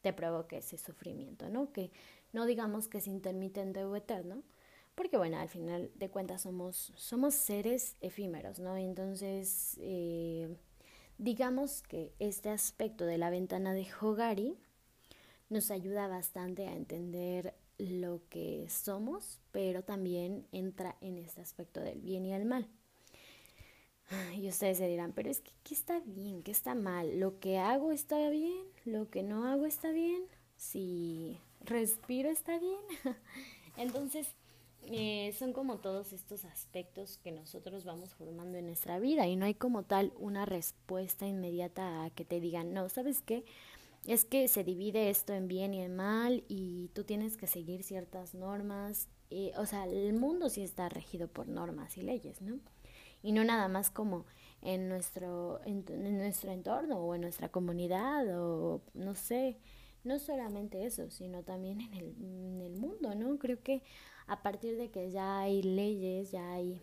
te 0.00 0.12
provoque 0.12 0.58
ese 0.58 0.78
sufrimiento, 0.78 1.48
¿no? 1.48 1.72
Que 1.72 1.90
no 2.32 2.46
digamos 2.46 2.88
que 2.88 2.98
es 2.98 3.06
intermitente 3.06 3.84
o 3.84 3.94
eterno, 3.96 4.42
porque 4.94 5.18
bueno, 5.18 5.38
al 5.38 5.48
final 5.48 5.90
de 5.94 6.10
cuentas 6.10 6.42
somos, 6.42 6.92
somos 6.96 7.34
seres 7.34 7.96
efímeros, 8.00 8.58
¿no? 8.58 8.76
Entonces, 8.76 9.76
eh, 9.80 10.56
digamos 11.18 11.82
que 11.82 12.14
este 12.18 12.50
aspecto 12.50 13.04
de 13.04 13.18
la 13.18 13.30
ventana 13.30 13.74
de 13.74 13.86
Hogari 14.00 14.56
nos 15.48 15.70
ayuda 15.70 16.08
bastante 16.08 16.66
a 16.66 16.74
entender 16.74 17.54
lo 17.78 18.20
que 18.28 18.66
somos, 18.68 19.40
pero 19.52 19.82
también 19.82 20.46
entra 20.52 20.96
en 21.00 21.18
este 21.18 21.40
aspecto 21.40 21.80
del 21.80 22.00
bien 22.00 22.24
y 22.26 22.32
el 22.32 22.44
mal. 22.44 22.68
Y 24.36 24.48
ustedes 24.48 24.78
se 24.78 24.86
dirán, 24.86 25.12
pero 25.12 25.30
es 25.30 25.40
que 25.40 25.50
¿qué 25.64 25.74
está 25.74 26.00
bien? 26.00 26.42
¿Qué 26.42 26.52
está 26.52 26.74
mal? 26.74 27.18
¿Lo 27.18 27.40
que 27.40 27.58
hago 27.58 27.90
está 27.90 28.30
bien? 28.30 28.62
¿Lo 28.84 29.10
que 29.10 29.22
no 29.22 29.46
hago 29.46 29.66
está 29.66 29.90
bien? 29.90 30.22
Si 30.56 31.40
respiro 31.64 32.30
está 32.30 32.58
bien. 32.58 32.78
Entonces, 33.76 34.28
eh, 34.88 35.34
son 35.36 35.52
como 35.52 35.78
todos 35.78 36.12
estos 36.12 36.44
aspectos 36.44 37.18
que 37.18 37.32
nosotros 37.32 37.84
vamos 37.84 38.14
formando 38.14 38.58
en 38.58 38.66
nuestra 38.66 39.00
vida 39.00 39.26
y 39.26 39.34
no 39.34 39.44
hay 39.44 39.54
como 39.54 39.82
tal 39.82 40.12
una 40.16 40.46
respuesta 40.46 41.26
inmediata 41.26 42.04
a 42.04 42.10
que 42.10 42.24
te 42.24 42.38
digan, 42.38 42.72
no, 42.72 42.88
¿sabes 42.88 43.20
qué? 43.22 43.44
Es 44.06 44.24
que 44.24 44.48
se 44.48 44.64
divide 44.64 45.10
esto 45.10 45.32
en 45.32 45.48
bien 45.48 45.74
y 45.74 45.82
en 45.82 45.96
mal 45.96 46.44
y 46.48 46.88
tú 46.94 47.04
tienes 47.04 47.36
que 47.36 47.46
seguir 47.46 47.82
ciertas 47.82 48.34
normas. 48.34 49.08
Eh, 49.30 49.52
o 49.58 49.66
sea, 49.66 49.84
el 49.84 50.14
mundo 50.14 50.48
sí 50.48 50.62
está 50.62 50.88
regido 50.88 51.28
por 51.28 51.48
normas 51.48 51.96
y 51.98 52.02
leyes, 52.02 52.40
¿no? 52.40 52.60
y 53.26 53.32
no 53.32 53.42
nada 53.42 53.66
más 53.66 53.90
como 53.90 54.24
en 54.62 54.88
nuestro, 54.88 55.60
en, 55.64 55.84
nuestro 56.16 56.52
entorno 56.52 56.98
o 56.98 57.14
en 57.14 57.22
nuestra 57.22 57.48
comunidad 57.48 58.24
o 58.38 58.82
no 58.94 59.14
sé, 59.14 59.58
no 60.04 60.20
solamente 60.20 60.86
eso, 60.86 61.10
sino 61.10 61.42
también 61.42 61.80
en 61.80 61.94
el, 61.94 62.14
en 62.20 62.60
el 62.60 62.76
mundo, 62.76 63.16
¿no? 63.16 63.36
Creo 63.38 63.60
que 63.60 63.82
a 64.28 64.42
partir 64.42 64.76
de 64.76 64.90
que 64.90 65.10
ya 65.10 65.40
hay 65.40 65.62
leyes, 65.62 66.30
ya 66.30 66.52
hay 66.52 66.80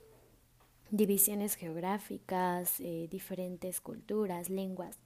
divisiones 0.91 1.55
geográficas, 1.55 2.81
eh, 2.81 3.07
diferentes 3.09 3.79
culturas, 3.79 4.49
lenguas, 4.49 4.99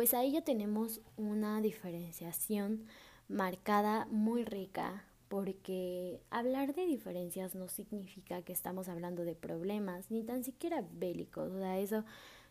pues 0.00 0.14
ahí 0.14 0.32
ya 0.32 0.40
tenemos 0.40 1.02
una 1.18 1.60
diferenciación 1.60 2.86
marcada 3.28 4.06
muy 4.06 4.46
rica 4.46 5.04
porque 5.28 6.22
hablar 6.30 6.74
de 6.74 6.86
diferencias 6.86 7.54
no 7.54 7.68
significa 7.68 8.40
que 8.40 8.54
estamos 8.54 8.88
hablando 8.88 9.26
de 9.26 9.34
problemas, 9.34 10.10
ni 10.10 10.22
tan 10.22 10.42
siquiera 10.42 10.82
bélicos, 10.90 11.52
o 11.52 11.58
sea, 11.58 11.78
eso 11.78 12.06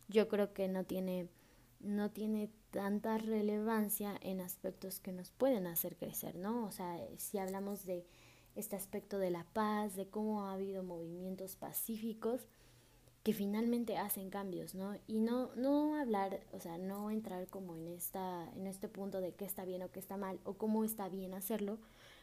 yo 0.09 0.27
creo 0.27 0.53
que 0.53 0.67
no 0.67 0.83
tiene, 0.83 1.27
no 1.79 2.11
tiene 2.11 2.51
tanta 2.69 3.17
relevancia 3.17 4.15
en 4.21 4.41
aspectos 4.41 4.99
que 4.99 5.11
nos 5.11 5.31
pueden 5.31 5.65
hacer 5.65 5.95
crecer, 5.95 6.35
¿no? 6.35 6.65
O 6.65 6.71
sea, 6.71 6.99
si 7.17 7.39
hablamos 7.39 7.83
de 7.83 8.05
este 8.55 8.75
aspecto 8.75 9.17
de 9.17 9.31
la 9.31 9.43
paz, 9.53 9.95
de 9.95 10.07
cómo 10.07 10.43
ha 10.43 10.53
habido 10.53 10.83
movimientos 10.83 11.55
pacíficos 11.55 12.45
que 13.23 13.33
finalmente 13.33 13.97
hacen 13.97 14.29
cambios, 14.29 14.75
¿no? 14.75 14.95
Y 15.07 15.19
no, 15.19 15.53
no 15.55 15.95
hablar, 15.95 16.39
o 16.53 16.59
sea, 16.59 16.77
no 16.77 17.11
entrar 17.11 17.47
como 17.47 17.75
en 17.75 17.87
esta, 17.87 18.49
en 18.55 18.65
este 18.65 18.87
punto 18.87 19.19
de 19.19 19.33
qué 19.33 19.45
está 19.45 19.65
bien 19.65 19.83
o 19.83 19.91
qué 19.91 19.99
está 19.99 20.17
mal, 20.17 20.39
o 20.45 20.53
cómo 20.53 20.83
está 20.85 21.09
bien 21.09 21.33
hacerlo, 21.33 21.79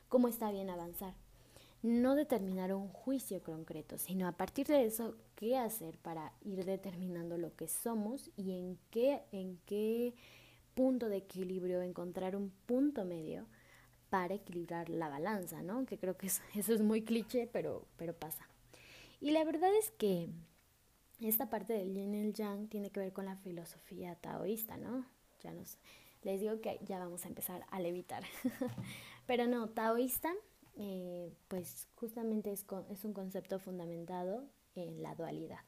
cómo 0.09 0.29
está 0.29 0.51
bien 0.51 0.71
avanzar. 0.71 1.15
No 1.83 2.15
determinar 2.15 2.73
un 2.73 2.89
juicio 2.89 3.43
concreto, 3.43 3.99
sino 3.99 4.27
a 4.27 4.33
partir 4.33 4.67
de 4.67 4.87
eso, 4.87 5.15
qué 5.35 5.59
hacer 5.59 5.99
para 5.99 6.33
ir 6.43 6.65
determinando 6.65 7.37
lo 7.37 7.55
que 7.55 7.69
somos 7.69 8.31
y 8.37 8.59
en 8.59 8.79
qué, 8.91 9.23
en 9.33 9.59
qué 9.67 10.15
punto 10.75 11.09
de 11.09 11.19
equilibrio 11.19 11.83
encontrar 11.83 12.37
un 12.37 12.51
punto 12.67 13.05
medio 13.05 13.47
para 14.11 14.35
equilibrar 14.35 14.89
la 14.89 15.09
balanza, 15.09 15.63
¿no? 15.63 15.85
Que 15.85 15.99
creo 15.99 16.17
que 16.17 16.27
eso, 16.27 16.43
es 16.55 16.81
muy 16.81 17.03
cliché, 17.03 17.49
pero, 17.53 17.87
pero 17.97 18.15
pasa. 18.15 18.49
Y 19.21 19.31
la 19.31 19.45
verdad 19.45 19.71
es 19.77 19.91
que 19.91 20.29
esta 21.21 21.49
parte 21.49 21.73
del 21.73 21.95
yin 21.95 22.15
y 22.15 22.21
el 22.21 22.35
yang 22.35 22.69
tiene 22.69 22.91
que 22.91 23.01
ver 23.01 23.13
con 23.13 23.25
la 23.25 23.37
filosofía 23.37 24.15
taoísta, 24.17 24.77
¿no? 24.77 25.07
Ya 25.43 25.53
nos, 25.53 25.79
les 26.23 26.41
digo 26.41 26.61
que 26.61 26.79
ya 26.85 26.99
vamos 26.99 27.25
a 27.25 27.29
empezar 27.29 27.65
a 27.71 27.81
levitar. 27.81 28.25
Pero 29.27 29.47
no, 29.47 29.69
taoísta, 29.69 30.33
eh, 30.77 31.33
pues 31.49 31.89
justamente 31.95 32.53
es, 32.53 32.67
es 32.91 33.05
un 33.05 33.13
concepto 33.13 33.59
fundamentado 33.59 34.45
en 34.75 35.03
la 35.03 35.15
dualidad, 35.15 35.65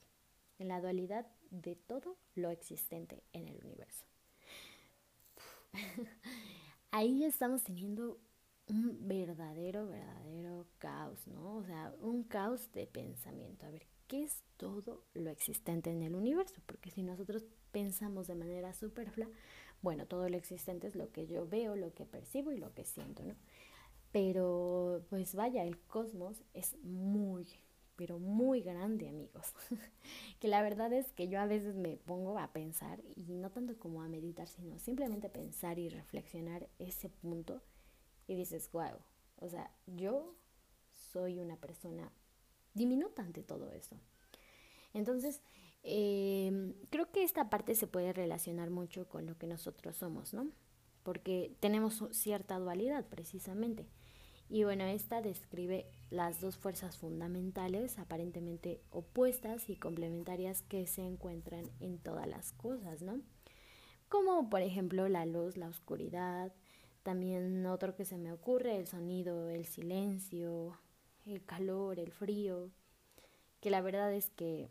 en 0.59 0.69
la 0.69 0.81
dualidad 0.81 1.27
de 1.51 1.77
todo 1.77 2.17
lo 2.35 2.51
existente 2.51 3.23
en 3.33 3.49
el 3.49 3.59
universo. 3.65 4.05
Ahí 6.91 7.25
estamos 7.25 7.63
teniendo 7.65 8.21
un 8.69 9.09
verdadero, 9.09 9.87
verdadero 9.89 10.67
caos, 10.79 11.27
¿no? 11.27 11.57
O 11.57 11.65
sea, 11.65 11.95
un 12.01 12.23
caos 12.25 12.71
de 12.73 12.87
pensamiento. 12.87 13.67
A 13.67 13.71
ver, 13.71 13.87
¿qué 14.09 14.25
es 14.25 14.43
todo 14.57 15.05
lo 15.15 15.31
existente 15.31 15.91
en 15.91 16.03
el 16.03 16.17
universo? 16.17 16.61
Porque 16.67 16.91
si 16.91 17.03
nosotros 17.03 17.45
pensamos 17.71 18.27
de 18.27 18.35
manera 18.35 18.73
superflua, 18.73 19.29
bueno, 19.83 20.07
todo 20.07 20.29
lo 20.29 20.37
existente 20.37 20.89
es 20.89 20.97
lo 20.97 21.13
que 21.13 21.27
yo 21.27 21.47
veo, 21.47 21.77
lo 21.77 21.95
que 21.95 22.05
percibo 22.05 22.51
y 22.51 22.59
lo 22.59 22.75
que 22.75 22.85
siento, 22.85 23.23
¿no? 23.23 23.37
Pero 24.11 25.05
pues 25.11 25.35
vaya, 25.35 25.65
el 25.65 25.79
cosmos 25.79 26.43
es 26.55 26.77
muy, 26.83 27.47
pero 27.95 28.19
muy 28.19 28.63
grande, 28.63 29.09
amigos. 29.09 29.53
que 30.41 30.49
la 30.49 30.63
verdad 30.63 30.93
es 30.93 31.13
que 31.13 31.29
yo 31.29 31.39
a 31.39 31.47
veces 31.47 31.77
me 31.77 31.99
pongo 31.99 32.39
a 32.39 32.53
pensar, 32.53 33.01
y 33.15 33.35
no 33.35 33.51
tanto 33.51 33.79
como 33.79 34.03
a 34.03 34.09
meditar, 34.09 34.49
sino 34.49 34.79
simplemente 34.79 35.29
pensar 35.29 35.79
y 35.79 35.91
reflexionar 35.91 36.69
ese 36.79 37.11
punto 37.11 37.63
y 38.27 38.35
dices, 38.35 38.71
wow, 38.73 38.99
o 39.37 39.49
sea, 39.49 39.71
yo 39.87 40.35
soy 41.13 41.39
una 41.39 41.57
persona 41.57 42.11
diminuta 42.79 43.23
ante 43.23 43.43
todo 43.43 43.71
eso. 43.73 43.97
Entonces, 44.95 45.43
eh, 45.83 46.75
creo 46.91 47.11
que 47.11 47.23
esta 47.23 47.51
parte 47.51 47.75
se 47.75 47.87
puede 47.87 48.13
relacionar 48.13 48.71
mucho 48.71 49.09
con 49.09 49.27
lo 49.27 49.37
que 49.37 49.47
nosotros 49.47 49.97
somos, 49.97 50.33
¿no? 50.33 50.49
Porque 51.03 51.55
tenemos 51.61 52.03
cierta 52.13 52.59
dualidad 52.59 53.07
precisamente. 53.07 53.87
Y 54.51 54.65
bueno, 54.65 54.85
esta 54.85 55.21
describe 55.21 55.87
las 56.11 56.41
dos 56.41 56.57
fuerzas 56.57 56.97
fundamentales, 56.97 57.99
aparentemente 57.99 58.81
opuestas 58.91 59.69
y 59.69 59.77
complementarias 59.77 60.63
que 60.63 60.87
se 60.87 61.03
encuentran 61.03 61.71
en 61.81 61.99
todas 61.99 62.27
las 62.27 62.53
cosas, 62.53 63.03
¿no? 63.03 63.21
Como 64.09 64.49
por 64.49 64.63
ejemplo 64.63 65.07
la 65.09 65.27
luz, 65.27 65.59
la 65.59 65.69
oscuridad, 65.69 66.55
también 67.03 67.67
otro 67.67 67.95
que 67.95 68.07
se 68.07 68.17
me 68.17 68.33
ocurre, 68.33 68.77
el 68.77 68.87
sonido, 68.87 69.51
el 69.51 69.67
silencio, 69.67 70.79
el 71.27 71.45
calor, 71.45 71.99
el 71.99 72.13
frío, 72.13 72.71
que 73.61 73.71
la 73.71 73.81
verdad 73.81 74.13
es 74.13 74.31
que 74.31 74.69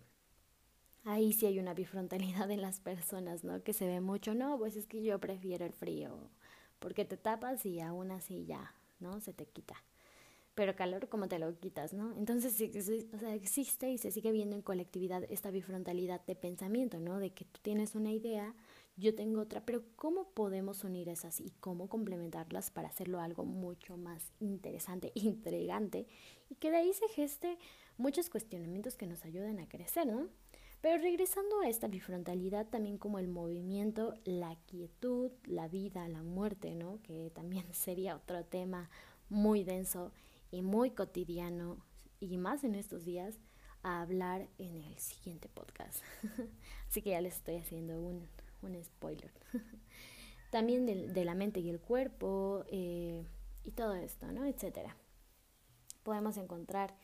ahí 1.04 1.34
sí 1.34 1.46
hay 1.46 1.60
una 1.60 1.74
bifrontalidad 1.74 2.50
en 2.52 2.62
las 2.62 2.80
personas, 2.80 3.44
¿no? 3.44 3.64
Que 3.64 3.74
se 3.74 3.88
ve 3.88 4.02
mucho, 4.02 4.34
no, 4.34 4.58
pues 4.58 4.76
es 4.76 4.88
que 4.88 5.04
yo 5.04 5.20
prefiero 5.20 5.66
el 5.66 5.74
frío, 5.74 6.30
porque 6.80 7.06
te 7.06 7.18
tapas 7.18 7.66
y 7.66 7.80
aún 7.80 8.12
así 8.12 8.46
ya, 8.46 8.74
¿no? 9.00 9.20
Se 9.22 9.34
te 9.34 9.46
quita. 9.46 9.76
Pero 10.56 10.76
calor, 10.76 11.08
¿cómo 11.08 11.28
te 11.28 11.38
lo 11.38 11.56
quitas, 11.60 11.94
no? 11.94 12.14
Entonces, 12.18 12.60
o 13.14 13.18
sea, 13.20 13.36
existe 13.36 13.92
y 13.92 14.00
se 14.00 14.10
sigue 14.10 14.32
viendo 14.32 14.56
en 14.56 14.64
colectividad 14.64 15.24
esta 15.30 15.52
bifrontalidad 15.52 16.26
de 16.26 16.36
pensamiento, 16.36 17.00
¿no? 17.00 17.20
De 17.20 17.30
que 17.30 17.46
tú 17.46 17.60
tienes 17.62 17.94
una 17.94 18.12
idea, 18.12 18.56
yo 18.98 19.14
tengo 19.14 19.42
otra, 19.42 19.64
pero 19.64 19.84
¿cómo 19.96 20.30
podemos 20.32 20.84
unir 20.84 21.08
esas 21.08 21.40
y 21.40 21.52
cómo 21.60 21.88
complementarlas 21.88 22.72
para 22.72 22.90
hacerlo 22.90 23.20
algo 23.20 23.46
mucho 23.46 23.96
más 23.96 24.32
interesante, 24.40 25.12
intrigante 25.16 26.08
y 26.50 26.56
que 26.56 26.72
de 26.72 26.78
ahí 26.78 26.94
se 26.94 27.08
geste 27.10 27.58
muchos 27.98 28.30
cuestionamientos 28.30 28.98
que 28.98 29.06
nos 29.06 29.24
ayuden 29.24 29.60
a 29.60 29.70
crecer, 29.70 30.08
¿no? 30.08 30.28
Pero 30.82 31.02
regresando 31.02 31.60
a 31.62 31.70
esta 31.70 31.88
bifrontalidad, 31.88 32.68
también 32.68 32.98
como 32.98 33.20
el 33.20 33.28
movimiento, 33.28 34.14
la 34.26 34.56
quietud, 34.68 35.32
la 35.46 35.68
vida, 35.68 36.08
la 36.08 36.24
muerte, 36.24 36.76
¿no? 36.76 37.00
Que 37.04 37.32
también 37.32 37.66
sería 37.74 38.16
otro 38.16 38.46
tema 38.46 38.90
muy 39.30 39.64
denso 39.64 40.12
y 40.52 40.62
muy 40.62 40.92
cotidiano, 40.92 41.78
y 42.20 42.38
más 42.38 42.64
en 42.64 42.74
estos 42.74 43.06
días, 43.06 43.36
a 43.84 44.02
hablar 44.02 44.48
en 44.58 44.78
el 44.78 44.98
siguiente 44.98 45.50
podcast. 45.50 46.02
Así 46.88 47.02
que 47.02 47.12
ya 47.12 47.22
les 47.22 47.36
estoy 47.36 47.58
haciendo 47.58 48.02
un, 48.02 48.28
un 48.62 48.84
spoiler. 48.84 49.32
también 50.50 50.86
de, 50.86 51.26
la 51.26 51.36
mente 51.36 51.60
y 51.60 51.70
el 51.70 51.80
cuerpo, 51.80 52.64
eh, 52.68 53.24
y 53.64 53.72
todo 53.72 53.94
esto, 53.96 54.32
¿no? 54.32 54.46
Etcétera. 54.46 54.96
Podemos 56.04 56.38
encontrar 56.38 56.96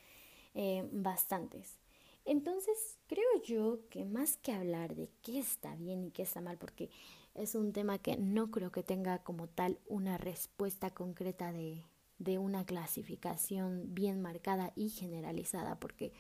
eh, 0.54 0.88
bastantes. 0.92 1.78
Entonces, 2.26 2.98
creo 3.08 3.44
yo 3.44 3.80
que 3.90 4.06
más 4.06 4.38
que 4.38 4.54
hablar 4.54 4.96
de 4.96 5.10
qué 5.22 5.40
está 5.40 5.76
bien 5.76 6.06
y 6.06 6.12
qué 6.12 6.24
está 6.24 6.40
mal, 6.40 6.58
porque 6.58 6.90
es 7.36 7.54
un 7.56 7.74
tema 7.74 7.98
que 7.98 8.16
no 8.16 8.50
creo 8.50 8.72
que 8.72 8.82
tenga 8.82 9.24
como 9.24 9.48
tal 9.48 9.78
una 9.88 10.18
respuesta 10.18 10.90
concreta 10.92 11.52
de, 11.52 11.84
de 12.20 12.38
una 12.38 12.66
clasificación 12.66 13.94
bien 13.94 14.22
marcada 14.22 14.72
y 14.76 14.90
generalizada, 14.90 15.80
porque 15.80 16.14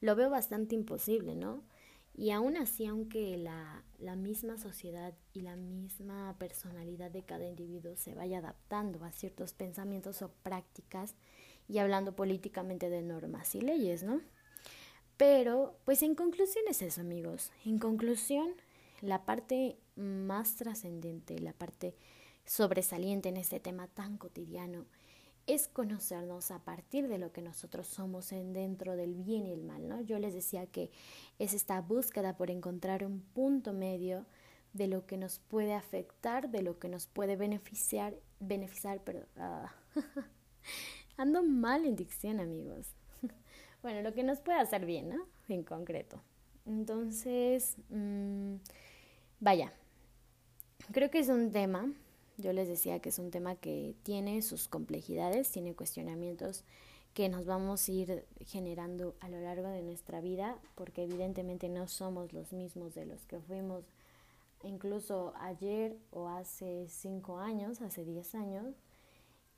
lo 0.00 0.14
veo 0.14 0.30
bastante 0.30 0.76
imposible, 0.76 1.34
¿no? 1.34 1.64
Y 2.14 2.30
aún 2.32 2.56
así, 2.56 2.86
aunque 2.86 3.36
la, 3.38 3.84
la, 3.98 4.16
misma 4.16 4.58
sociedad 4.58 5.14
y 5.32 5.40
la 5.40 5.56
misma 5.56 6.36
personalidad 6.38 7.10
de 7.10 7.22
cada 7.22 7.46
individuo 7.46 7.96
se 7.96 8.14
vaya 8.14 8.38
adaptando 8.38 9.04
a 9.04 9.12
ciertos 9.12 9.54
pensamientos 9.54 10.20
o 10.22 10.30
prácticas, 10.42 11.14
y 11.70 11.78
hablando 11.78 12.16
políticamente 12.16 12.90
de 12.90 13.00
normas 13.00 13.54
y 13.54 13.60
leyes, 13.60 14.02
¿no? 14.02 14.20
Pero, 15.16 15.78
pues 15.84 16.02
en 16.02 16.14
conclusión 16.14 16.64
es 16.68 16.82
eso, 16.82 17.00
amigos. 17.00 17.52
En 17.64 17.78
conclusión, 17.78 18.54
la 19.02 19.24
parte 19.24 19.76
más 19.94 20.56
trascendente, 20.56 21.38
la 21.38 21.52
parte 21.52 21.94
sobresaliente 22.44 23.28
en 23.28 23.36
este 23.36 23.60
tema 23.60 23.86
tan 23.86 24.16
cotidiano, 24.16 24.86
es 25.46 25.68
conocernos 25.68 26.50
a 26.50 26.60
partir 26.60 27.08
de 27.08 27.18
lo 27.18 27.32
que 27.32 27.42
nosotros 27.42 27.86
somos 27.86 28.32
en 28.32 28.52
dentro 28.52 28.96
del 28.96 29.14
bien 29.14 29.46
y 29.46 29.52
el 29.52 29.62
mal, 29.62 29.88
¿no? 29.88 30.00
Yo 30.00 30.18
les 30.18 30.34
decía 30.34 30.66
que 30.66 30.90
es 31.38 31.54
esta 31.54 31.80
búsqueda 31.80 32.36
por 32.36 32.50
encontrar 32.50 33.04
un 33.04 33.20
punto 33.20 33.72
medio 33.72 34.26
de 34.72 34.86
lo 34.86 35.06
que 35.06 35.16
nos 35.16 35.38
puede 35.38 35.74
afectar, 35.74 36.50
de 36.50 36.62
lo 36.62 36.78
que 36.78 36.88
nos 36.88 37.06
puede 37.06 37.36
beneficiar, 37.36 38.14
beneficiar, 38.38 39.00
pero 39.04 39.26
ah, 39.36 39.72
ando 41.16 41.42
mal 41.42 41.84
en 41.84 41.96
dicción, 41.96 42.40
amigos. 42.40 42.94
Bueno, 43.82 44.02
lo 44.02 44.12
que 44.12 44.22
nos 44.22 44.40
puede 44.40 44.58
hacer 44.58 44.84
bien, 44.84 45.08
¿no? 45.08 45.26
En 45.48 45.62
concreto. 45.64 46.22
Entonces, 46.66 47.78
mm, 47.88 48.56
vaya, 49.40 49.72
creo 50.92 51.10
que 51.10 51.20
es 51.20 51.30
un 51.30 51.50
tema, 51.50 51.90
yo 52.40 52.52
les 52.52 52.68
decía 52.68 53.00
que 53.00 53.10
es 53.10 53.18
un 53.18 53.30
tema 53.30 53.56
que 53.56 53.94
tiene 54.02 54.42
sus 54.42 54.68
complejidades, 54.68 55.50
tiene 55.50 55.74
cuestionamientos 55.74 56.64
que 57.14 57.28
nos 57.28 57.44
vamos 57.44 57.88
a 57.88 57.92
ir 57.92 58.26
generando 58.46 59.14
a 59.20 59.28
lo 59.28 59.40
largo 59.40 59.68
de 59.68 59.82
nuestra 59.82 60.20
vida, 60.20 60.58
porque 60.74 61.04
evidentemente 61.04 61.68
no 61.68 61.88
somos 61.88 62.32
los 62.32 62.52
mismos 62.52 62.94
de 62.94 63.06
los 63.06 63.26
que 63.26 63.40
fuimos 63.40 63.84
incluso 64.62 65.32
ayer 65.40 65.96
o 66.10 66.28
hace 66.28 66.86
cinco 66.88 67.38
años, 67.38 67.80
hace 67.80 68.04
diez 68.04 68.34
años, 68.34 68.74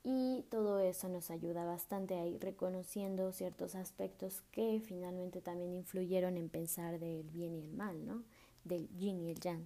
y 0.03 0.43
todo 0.49 0.79
eso 0.79 1.07
nos 1.07 1.31
ayuda 1.31 1.63
bastante 1.63 2.15
a 2.15 2.25
ir 2.25 2.41
reconociendo 2.41 3.31
ciertos 3.31 3.75
aspectos 3.75 4.41
que 4.51 4.81
finalmente 4.83 5.41
también 5.41 5.73
influyeron 5.73 6.37
en 6.37 6.49
pensar 6.49 6.99
del 6.99 7.29
bien 7.29 7.55
y 7.55 7.63
el 7.63 7.73
mal, 7.73 8.05
¿no? 8.05 8.23
Del 8.65 8.89
yin 8.97 9.21
y 9.21 9.29
el 9.31 9.39
yang. 9.39 9.65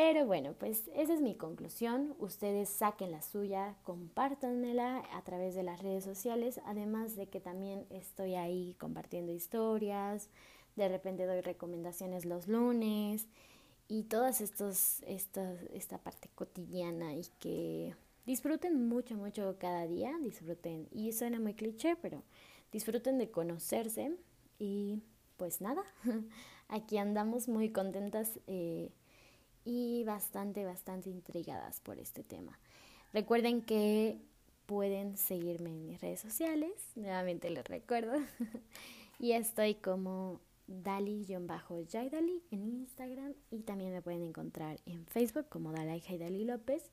Pero 0.00 0.26
bueno, 0.26 0.54
pues 0.56 0.84
esa 0.94 1.12
es 1.12 1.20
mi 1.20 1.34
conclusión. 1.34 2.14
Ustedes 2.20 2.68
saquen 2.68 3.10
la 3.10 3.20
suya, 3.20 3.74
compártanmela 3.82 5.02
a 5.12 5.22
través 5.22 5.56
de 5.56 5.64
las 5.64 5.82
redes 5.82 6.04
sociales, 6.04 6.60
además 6.66 7.16
de 7.16 7.26
que 7.26 7.40
también 7.40 7.84
estoy 7.90 8.36
ahí 8.36 8.76
compartiendo 8.78 9.32
historias, 9.32 10.30
de 10.76 10.86
repente 10.86 11.26
doy 11.26 11.40
recomendaciones 11.40 12.26
los 12.26 12.46
lunes 12.46 13.26
y 13.88 14.04
todas 14.04 14.40
estos, 14.40 15.02
esta 15.02 15.98
parte 15.98 16.28
cotidiana 16.36 17.14
y 17.16 17.24
que 17.40 17.96
Disfruten 18.24 18.88
mucho, 18.88 19.16
mucho 19.16 19.56
cada 19.58 19.88
día, 19.88 20.14
disfruten, 20.22 20.86
y 20.92 21.12
suena 21.12 21.40
muy 21.40 21.54
cliché, 21.54 21.96
pero 21.96 22.22
disfruten 22.70 23.18
de 23.18 23.30
conocerse 23.30 24.14
y 24.60 25.02
pues 25.38 25.62
nada, 25.62 25.82
aquí 26.68 26.98
andamos 26.98 27.48
muy 27.48 27.70
contentas 27.70 28.38
eh, 28.46 28.92
y 29.68 30.02
bastante, 30.04 30.64
bastante 30.64 31.10
intrigadas 31.10 31.80
por 31.80 31.98
este 31.98 32.24
tema. 32.24 32.58
Recuerden 33.12 33.60
que 33.60 34.18
pueden 34.64 35.18
seguirme 35.18 35.68
en 35.68 35.84
mis 35.84 36.00
redes 36.00 36.20
sociales, 36.20 36.72
nuevamente 36.94 37.50
les 37.50 37.66
recuerdo, 37.66 38.14
y 39.18 39.32
estoy 39.32 39.74
como 39.74 40.40
Dali-Jaidali 40.68 42.42
en 42.50 42.64
Instagram 42.64 43.34
y 43.50 43.60
también 43.60 43.92
me 43.92 44.00
pueden 44.00 44.22
encontrar 44.22 44.80
en 44.86 45.04
Facebook 45.04 45.50
como 45.50 45.70
Dalai 45.70 46.00
Jaidali 46.00 46.44
López 46.44 46.90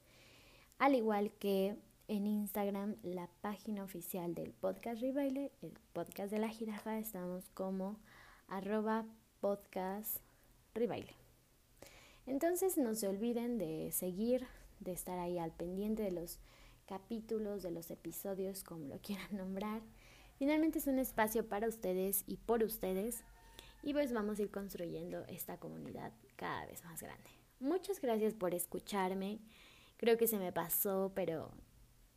al 0.77 0.95
igual 0.95 1.31
que 1.39 1.77
en 2.09 2.27
Instagram 2.27 2.97
la 3.03 3.29
página 3.39 3.85
oficial 3.85 4.35
del 4.35 4.51
podcast 4.51 5.01
Ribaile, 5.01 5.49
el 5.61 5.71
podcast 5.93 6.29
de 6.29 6.39
la 6.39 6.49
jirafa, 6.49 6.99
estamos 6.99 7.45
como 7.53 7.95
arroba 8.49 9.05
podcast 9.39 10.17
Ribaile. 10.73 11.24
Entonces 12.25 12.77
no 12.77 12.95
se 12.95 13.07
olviden 13.07 13.57
de 13.57 13.91
seguir, 13.91 14.47
de 14.79 14.91
estar 14.91 15.19
ahí 15.19 15.37
al 15.37 15.51
pendiente 15.51 16.03
de 16.03 16.11
los 16.11 16.39
capítulos, 16.85 17.63
de 17.63 17.71
los 17.71 17.91
episodios, 17.91 18.63
como 18.63 18.85
lo 18.85 18.97
quieran 19.01 19.35
nombrar. 19.35 19.81
Finalmente 20.37 20.79
es 20.79 20.87
un 20.87 20.99
espacio 20.99 21.47
para 21.47 21.67
ustedes 21.67 22.23
y 22.27 22.37
por 22.37 22.63
ustedes 22.63 23.23
y 23.85 23.93
pues 23.93 24.11
vamos 24.11 24.39
a 24.39 24.41
ir 24.41 24.51
construyendo 24.51 25.23
esta 25.27 25.57
comunidad 25.57 26.11
cada 26.35 26.65
vez 26.65 26.83
más 26.83 27.01
grande. 27.01 27.29
Muchas 27.59 28.01
gracias 28.01 28.33
por 28.33 28.53
escucharme. 28.53 29.39
Creo 29.97 30.17
que 30.17 30.27
se 30.27 30.39
me 30.39 30.51
pasó, 30.51 31.11
pero 31.15 31.51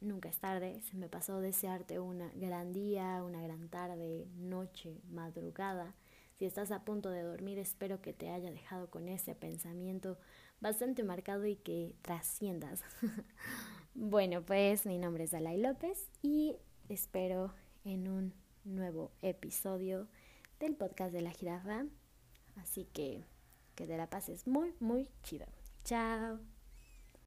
nunca 0.00 0.30
es 0.30 0.38
tarde, 0.38 0.80
se 0.82 0.96
me 0.96 1.08
pasó 1.08 1.40
desearte 1.40 2.00
una 2.00 2.30
gran 2.34 2.72
día, 2.72 3.22
una 3.22 3.42
gran 3.42 3.68
tarde, 3.68 4.26
noche, 4.36 5.00
madrugada. 5.10 5.94
Si 6.38 6.44
estás 6.44 6.70
a 6.70 6.84
punto 6.84 7.10
de 7.10 7.22
dormir, 7.22 7.58
espero 7.58 8.00
que 8.00 8.12
te 8.12 8.30
haya 8.30 8.52
dejado 8.52 8.88
con 8.90 9.08
ese 9.08 9.34
pensamiento 9.34 10.18
bastante 10.60 11.02
marcado 11.02 11.46
y 11.46 11.56
que 11.56 11.96
trasciendas. 12.02 12.84
bueno, 13.94 14.42
pues 14.42 14.86
mi 14.86 14.98
nombre 14.98 15.24
es 15.24 15.32
Dalai 15.32 15.60
López 15.60 16.08
y 16.22 16.54
espero 16.88 17.52
en 17.84 18.06
un 18.06 18.34
nuevo 18.64 19.10
episodio 19.20 20.06
del 20.60 20.76
podcast 20.76 21.12
de 21.12 21.22
la 21.22 21.32
jirafa. 21.32 21.86
Así 22.54 22.84
que 22.84 23.24
que 23.74 23.88
te 23.88 23.96
la 23.96 24.08
pases 24.08 24.46
muy, 24.46 24.74
muy 24.78 25.08
chido. 25.24 25.46
Chao. 25.84 26.38